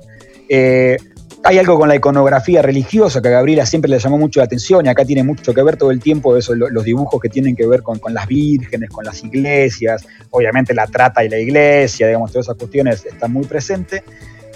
Eh, 0.49 0.97
hay 1.43 1.59
algo 1.59 1.79
con 1.79 1.89
la 1.89 1.97
iconografía 1.97 2.63
religiosa 2.63 3.23
que 3.23 3.29
a 3.29 3.33
Gabriela 3.33 3.65
siempre 3.65 3.91
le 3.91 3.99
llamó 3.99 4.19
mucho 4.19 4.41
la 4.41 4.45
atención 4.45 4.85
y 4.85 4.89
acá 4.89 5.05
tiene 5.05 5.23
mucho 5.23 5.55
que 5.55 5.63
ver 5.63 5.77
todo 5.77 5.91
el 5.91 6.01
tiempo 6.01 6.37
eso, 6.37 6.55
los 6.55 6.85
dibujos 6.85 7.21
que 7.21 7.29
tienen 7.29 7.57
que 7.57 7.67
ver 7.67 7.83
con, 7.83 7.99
con, 7.99 8.13
las 8.13 8.27
vírgenes, 8.27 8.91
con 8.91 9.05
las 9.05 9.23
iglesias, 9.25 10.07
obviamente 10.31 10.75
la 10.75 10.87
trata 10.87 11.25
y 11.25 11.29
la 11.29 11.39
iglesia, 11.39 12.07
digamos, 12.07 12.31
todas 12.31 12.47
esas 12.47 12.57
cuestiones 12.57 13.05
están 13.07 13.33
muy 13.33 13.47
presentes. 13.47 14.03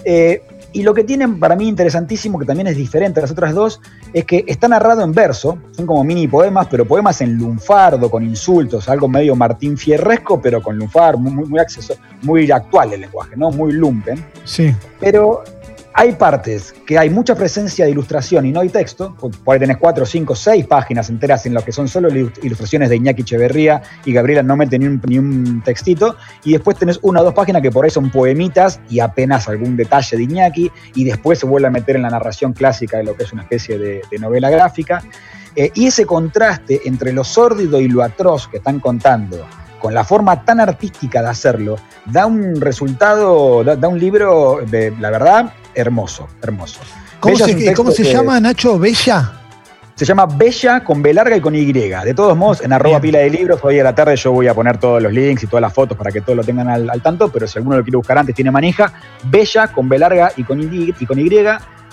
Eh, 0.05 0.43
y 0.75 0.83
lo 0.83 0.93
que 0.93 1.05
tienen 1.05 1.39
para 1.39 1.55
mí 1.55 1.69
interesantísimo, 1.69 2.37
que 2.39 2.45
también 2.45 2.67
es 2.67 2.77
diferente 2.77 3.21
a 3.21 3.23
las 3.23 3.31
otras 3.31 3.55
dos, 3.55 3.81
es 4.13 4.25
que 4.25 4.45
está 4.47 4.67
narrado 4.67 5.05
en 5.05 5.13
verso, 5.13 5.57
son 5.71 5.87
como 5.87 6.03
mini 6.03 6.27
poemas, 6.27 6.67
pero 6.69 6.85
poemas 6.85 7.21
en 7.21 7.37
lunfardo, 7.37 8.11
con 8.11 8.25
insultos, 8.25 8.89
algo 8.89 9.09
medio 9.09 9.37
Martín 9.37 9.79
Fierresco, 9.79 10.43
pero 10.43 10.61
con 10.61 10.77
lunfardo, 10.77 11.19
muy, 11.19 11.33
muy, 11.33 11.61
muy 12.23 12.51
actual 12.51 12.93
el 12.93 13.03
lenguaje, 13.03 13.37
¿no? 13.37 13.53
Muy 13.53 13.73
lumpen. 13.73 14.23
Sí. 14.45 14.75
Pero 14.99 15.45
hay 15.97 16.13
partes 16.13 16.75
que 16.85 16.99
hay 16.99 17.09
mucha 17.09 17.37
presencia 17.37 17.85
de 17.85 17.93
ilustración 17.93 18.45
y 18.45 18.51
no 18.51 18.61
hay 18.61 18.69
texto, 18.69 19.17
por 19.17 19.55
ahí 19.55 19.61
tenés 19.61 19.77
cuatro, 19.77 20.05
cinco, 20.05 20.35
seis 20.35 20.67
páginas 20.67 21.09
enteras 21.09 21.47
en 21.47 21.55
lo 21.55 21.65
que 21.65 21.71
son 21.71 21.87
solo 21.87 22.09
ilustraciones 22.09 22.89
de 22.89 22.97
Iñaki 22.97 23.23
Echeverría 23.23 23.81
y 24.05 24.13
Gabriela 24.13 24.43
no 24.43 24.57
mete 24.57 24.77
ni 24.77 24.87
un, 24.87 25.01
ni 25.07 25.19
un 25.19 25.63
textito, 25.63 26.17
y 26.43 26.53
después 26.53 26.77
tenés 26.77 26.99
una 27.03 27.21
o 27.21 27.25
dos 27.25 27.33
páginas 27.33 27.63
que 27.63 27.71
por 27.71 27.85
ahí 27.85 27.93
son 27.93 28.11
poemitas 28.11 28.81
y 28.91 28.99
apenas 28.99 29.49
algún 29.49 29.77
detalle 29.77 30.17
de 30.17 30.25
Iñaki, 30.25 30.73
y 30.97 31.05
después 31.05 31.39
se 31.39 31.47
vuelve 31.47 31.69
a 31.69 31.71
meter 31.71 31.95
en 31.95 32.03
la 32.03 32.11
narración 32.11 32.55
clásica 32.55 32.97
de 32.97 33.05
lo 33.05 33.17
que 33.17 33.23
es 33.23 33.33
una 33.33 33.43
especie 33.43 33.79
de, 33.79 34.03
novela 34.19 34.51
gráfica. 34.51 35.03
Eh, 35.55 35.71
y 35.75 35.87
ese 35.87 36.07
contraste 36.07 36.81
entre 36.87 37.13
lo 37.13 37.23
sórdido 37.23 37.81
y 37.81 37.89
lo 37.89 38.03
atroz 38.03 38.49
que 38.49 38.57
están 38.57 38.81
contando, 38.81 39.47
con 39.81 39.95
la 39.95 40.03
forma 40.03 40.45
tan 40.45 40.61
artística 40.61 41.23
de 41.23 41.29
hacerlo, 41.29 41.77
da 42.07 42.27
un 42.27 42.61
resultado, 42.61 43.63
da, 43.63 43.87
un 43.87 43.99
libro, 43.99 44.61
de, 44.67 44.93
la 44.99 45.11
verdad, 45.11 45.53
hermoso, 45.75 46.29
hermoso. 46.43 46.81
¿Cómo 47.21 47.37
se, 47.91 48.05
llama, 48.05 48.39
Nacho? 48.39 48.79
¿Bella? 48.79 49.33
Se 49.95 50.05
llama 50.05 50.27
Bella 50.27 50.83
con 50.83 51.03
B 51.03 51.15
larga 51.15 51.37
y 51.37 51.41
con 51.41 51.55
Y. 51.55 51.73
De 51.73 52.15
todos 52.15 52.37
modos, 52.37 52.61
en 52.63 52.73
arroba 52.73 53.01
pila 53.01 53.21
de 53.21 53.31
libros, 53.31 53.61
hoy 53.63 53.79
a 53.79 53.85
la 53.85 53.95
tarde 53.95 54.17
yo 54.17 54.33
voy 54.33 54.49
a 54.49 54.55
poner 54.55 54.79
todos 54.79 55.01
los 55.01 55.13
links 55.13 55.45
y 55.45 55.47
todas 55.47 55.63
las 55.63 55.73
fotos 55.73 55.97
para 55.97 56.11
que 56.11 56.21
todos 56.21 56.37
lo 56.37 56.45
tengan 56.45 56.69
al, 56.69 57.01
tanto, 57.01 57.31
pero 57.31 57.47
si 57.47 57.59
alguno 57.59 57.77
lo 57.77 57.83
quiere 57.83 57.97
buscar 57.97 58.19
antes, 58.19 58.35
tiene 58.35 58.51
manija. 58.51 58.93
Bella 59.25 59.69
con 59.69 59.89
B 59.89 59.99
larga 59.99 60.33
y 60.37 60.45
con 60.45 60.61
Y. 60.61 60.95
Y 60.99 61.07
con 61.07 61.19
y. 61.19 61.31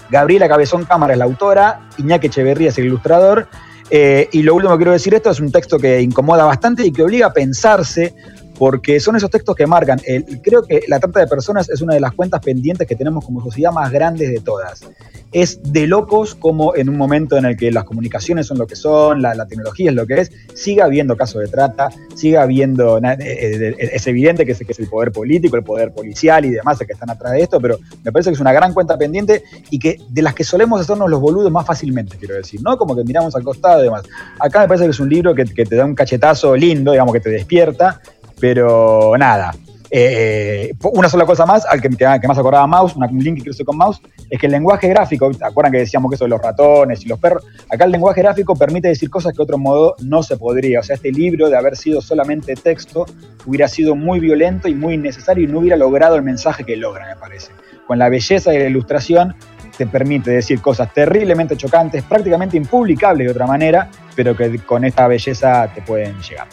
Gabriela 0.09 0.49
Cabezón 0.49 0.83
Cámara 0.83 1.13
es 1.13 1.19
la 1.19 1.25
autora, 1.25 1.87
Iñaki 1.97 2.27
Echeverría 2.27 2.69
es 2.69 2.77
el 2.77 2.85
ilustrador. 2.85 3.47
Eh, 3.89 4.29
y 4.31 4.43
lo 4.43 4.55
último 4.55 4.73
que 4.73 4.77
quiero 4.77 4.91
decir 4.93 5.13
esto 5.13 5.29
es 5.29 5.39
un 5.39 5.51
texto 5.51 5.77
que 5.77 6.01
incomoda 6.01 6.45
bastante 6.45 6.85
y 6.85 6.91
que 6.91 7.03
obliga 7.03 7.27
a 7.27 7.33
pensarse 7.33 8.15
porque 8.61 8.99
son 8.99 9.15
esos 9.15 9.31
textos 9.31 9.55
que 9.55 9.65
marcan. 9.65 9.99
creo 10.43 10.61
que 10.61 10.83
la 10.87 10.99
trata 10.99 11.19
de 11.19 11.25
personas 11.25 11.67
es 11.67 11.81
una 11.81 11.95
de 11.95 11.99
las 11.99 12.13
cuentas 12.13 12.41
pendientes 12.41 12.87
que 12.87 12.95
tenemos 12.95 13.25
como 13.25 13.43
sociedad 13.43 13.71
más 13.71 13.91
grandes 13.91 14.29
de 14.29 14.39
todas. 14.39 14.87
Es 15.31 15.59
de 15.63 15.87
locos 15.87 16.35
como 16.35 16.75
en 16.75 16.87
un 16.87 16.95
momento 16.95 17.37
en 17.37 17.45
el 17.45 17.57
que 17.57 17.71
las 17.71 17.85
comunicaciones 17.85 18.45
son 18.45 18.59
lo 18.59 18.67
que 18.67 18.75
son, 18.75 19.19
la, 19.23 19.47
tecnología 19.47 19.89
es 19.89 19.95
lo 19.95 20.05
que 20.05 20.21
es, 20.21 20.31
siga 20.53 20.85
habiendo 20.85 21.17
casos 21.17 21.41
de 21.41 21.47
trata, 21.47 21.89
siga 22.13 22.43
habiendo, 22.43 22.99
eh, 22.99 23.01
eh, 23.19 23.75
eh, 23.79 23.89
es 23.93 24.05
evidente 24.05 24.45
que 24.45 24.51
es 24.51 24.79
el 24.79 24.87
poder 24.87 25.11
político, 25.11 25.57
el 25.57 25.63
poder 25.63 25.91
policial 25.91 26.45
y 26.45 26.51
demás 26.51 26.77
que 26.77 26.93
están 26.93 27.09
atrás 27.09 27.31
de 27.31 27.41
esto, 27.41 27.59
pero 27.59 27.79
me 28.03 28.11
parece 28.11 28.29
que 28.29 28.35
es 28.35 28.41
una 28.41 28.53
gran 28.53 28.75
cuenta 28.75 28.95
pendiente 28.95 29.41
y 29.71 29.79
que 29.79 29.97
de 30.07 30.21
las 30.21 30.35
que 30.35 30.43
solemos 30.43 30.79
hacernos 30.79 31.09
los 31.09 31.19
boludos 31.19 31.51
más 31.51 31.65
fácilmente, 31.65 32.15
quiero 32.17 32.35
decir, 32.35 32.61
¿no? 32.61 32.77
Como 32.77 32.95
que 32.95 33.03
miramos 33.03 33.35
al 33.35 33.43
costado 33.43 33.81
y 33.81 33.85
demás. 33.85 34.03
Acá 34.37 34.59
me 34.59 34.67
parece 34.67 34.85
que 34.85 34.91
es 34.91 34.99
un 34.99 35.09
libro 35.09 35.33
que, 35.33 35.45
que 35.45 35.65
te 35.65 35.75
da 35.75 35.83
un 35.83 35.95
cachetazo 35.95 36.55
lindo, 36.55 36.91
digamos, 36.91 37.11
que 37.11 37.21
te 37.21 37.31
despierta 37.31 37.99
pero 38.41 39.13
nada. 39.17 39.53
Eh, 39.93 40.73
una 40.93 41.09
sola 41.09 41.25
cosa 41.25 41.45
más, 41.45 41.65
al 41.65 41.81
que, 41.81 41.89
más 41.89 42.37
acordaba 42.37 42.65
Mouse, 42.65 42.95
un 42.95 43.19
link 43.19 43.37
que 43.37 43.43
creció 43.43 43.65
con 43.65 43.77
Mouse, 43.77 44.01
es 44.29 44.39
que 44.39 44.45
el 44.45 44.53
lenguaje 44.53 44.87
gráfico, 44.87 45.29
¿te 45.31 45.45
acuerdan 45.45 45.73
que 45.73 45.79
decíamos 45.79 46.09
que 46.09 46.15
eso 46.15 46.23
de 46.23 46.29
los 46.29 46.41
ratones 46.41 47.03
y 47.03 47.09
los 47.09 47.19
perros? 47.19 47.43
Acá 47.69 47.83
el 47.85 47.91
lenguaje 47.91 48.21
gráfico 48.21 48.55
permite 48.55 48.87
decir 48.87 49.09
cosas 49.09 49.33
que 49.33 49.37
de 49.37 49.43
otro 49.43 49.57
modo 49.57 49.95
no 49.99 50.23
se 50.23 50.37
podría. 50.37 50.79
O 50.79 50.83
sea, 50.83 50.95
este 50.95 51.11
libro, 51.11 51.49
de 51.49 51.57
haber 51.57 51.75
sido 51.75 52.01
solamente 52.01 52.55
texto, 52.55 53.05
hubiera 53.45 53.67
sido 53.67 53.95
muy 53.95 54.21
violento 54.21 54.69
y 54.69 54.75
muy 54.75 54.93
innecesario 54.93 55.43
y 55.43 55.47
no 55.47 55.59
hubiera 55.59 55.75
logrado 55.75 56.15
el 56.15 56.23
mensaje 56.23 56.63
que 56.63 56.77
logra, 56.77 57.05
me 57.05 57.17
parece. 57.17 57.51
Con 57.85 57.99
la 57.99 58.07
belleza 58.07 58.53
y 58.53 58.59
la 58.59 58.65
ilustración 58.65 59.35
te 59.77 59.87
permite 59.87 60.31
decir 60.31 60.61
cosas 60.61 60.93
terriblemente 60.93 61.57
chocantes, 61.57 62.03
prácticamente 62.03 62.55
impublicables 62.55 63.27
de 63.27 63.31
otra 63.31 63.45
manera, 63.45 63.89
pero 64.15 64.37
que 64.37 64.57
con 64.59 64.85
esta 64.85 65.07
belleza 65.07 65.69
te 65.73 65.81
pueden 65.81 66.17
llegar. 66.21 66.47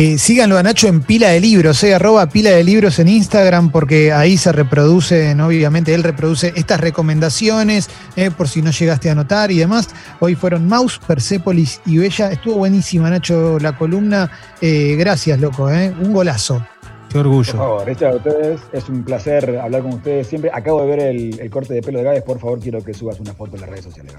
Eh, 0.00 0.16
síganlo 0.16 0.56
a 0.56 0.62
Nacho 0.62 0.86
en 0.86 1.00
pila 1.00 1.30
de 1.30 1.40
libros, 1.40 1.82
eh, 1.82 1.92
arroba 1.92 2.28
pila 2.28 2.50
de 2.50 2.62
libros 2.62 3.00
en 3.00 3.08
Instagram, 3.08 3.72
porque 3.72 4.12
ahí 4.12 4.36
se 4.36 4.52
reproducen, 4.52 5.40
obviamente 5.40 5.92
él 5.92 6.04
reproduce 6.04 6.52
estas 6.54 6.80
recomendaciones, 6.80 7.90
eh, 8.14 8.30
por 8.30 8.46
si 8.46 8.62
no 8.62 8.70
llegaste 8.70 9.10
a 9.10 9.16
notar 9.16 9.50
y 9.50 9.58
demás. 9.58 9.88
Hoy 10.20 10.36
fueron 10.36 10.68
Maus, 10.68 11.00
Persepolis 11.04 11.80
y 11.84 11.98
Bella. 11.98 12.30
Estuvo 12.30 12.58
buenísima, 12.58 13.10
Nacho, 13.10 13.58
la 13.58 13.76
columna. 13.76 14.30
Eh, 14.60 14.94
gracias, 14.96 15.40
loco, 15.40 15.64
un 15.64 16.12
golazo. 16.12 16.64
Qué 17.08 17.18
orgullo. 17.18 17.50
Por 17.54 17.60
favor, 17.60 17.90
este 17.90 18.06
a 18.06 18.14
ustedes. 18.14 18.60
Es 18.72 18.88
un 18.88 19.02
placer 19.02 19.58
hablar 19.60 19.82
con 19.82 19.94
ustedes 19.94 20.28
siempre. 20.28 20.48
Acabo 20.54 20.80
de 20.82 20.86
ver 20.86 21.00
el, 21.00 21.50
corte 21.50 21.74
de 21.74 21.82
pelo 21.82 21.98
de 21.98 22.04
Gávez. 22.04 22.22
Por 22.22 22.38
favor, 22.38 22.60
quiero 22.60 22.84
que 22.84 22.94
subas 22.94 23.18
una 23.18 23.34
foto 23.34 23.56
en 23.56 23.62
las 23.62 23.70
redes 23.70 23.86
sociales. 23.86 24.14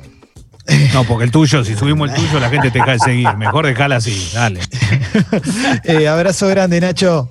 No, 0.94 1.04
porque 1.04 1.26
el 1.26 1.32
tuyo, 1.32 1.64
si 1.64 1.76
subimos 1.76 2.10
el 2.10 2.16
tuyo, 2.16 2.40
la 2.40 2.50
gente 2.50 2.72
te 2.72 2.80
deja 2.80 2.92
de 2.94 3.00
seguir. 3.00 3.36
Mejor 3.38 3.66
dejala 3.66 3.98
así, 3.98 4.30
dale. 4.34 4.60
Eh, 5.84 6.08
abrazo 6.08 6.48
grande, 6.48 6.80
Nacho. 6.80 7.30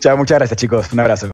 Chao, 0.00 0.16
muchas 0.16 0.38
gracias, 0.38 0.58
chicos. 0.60 0.92
Un 0.92 1.00
abrazo. 1.00 1.24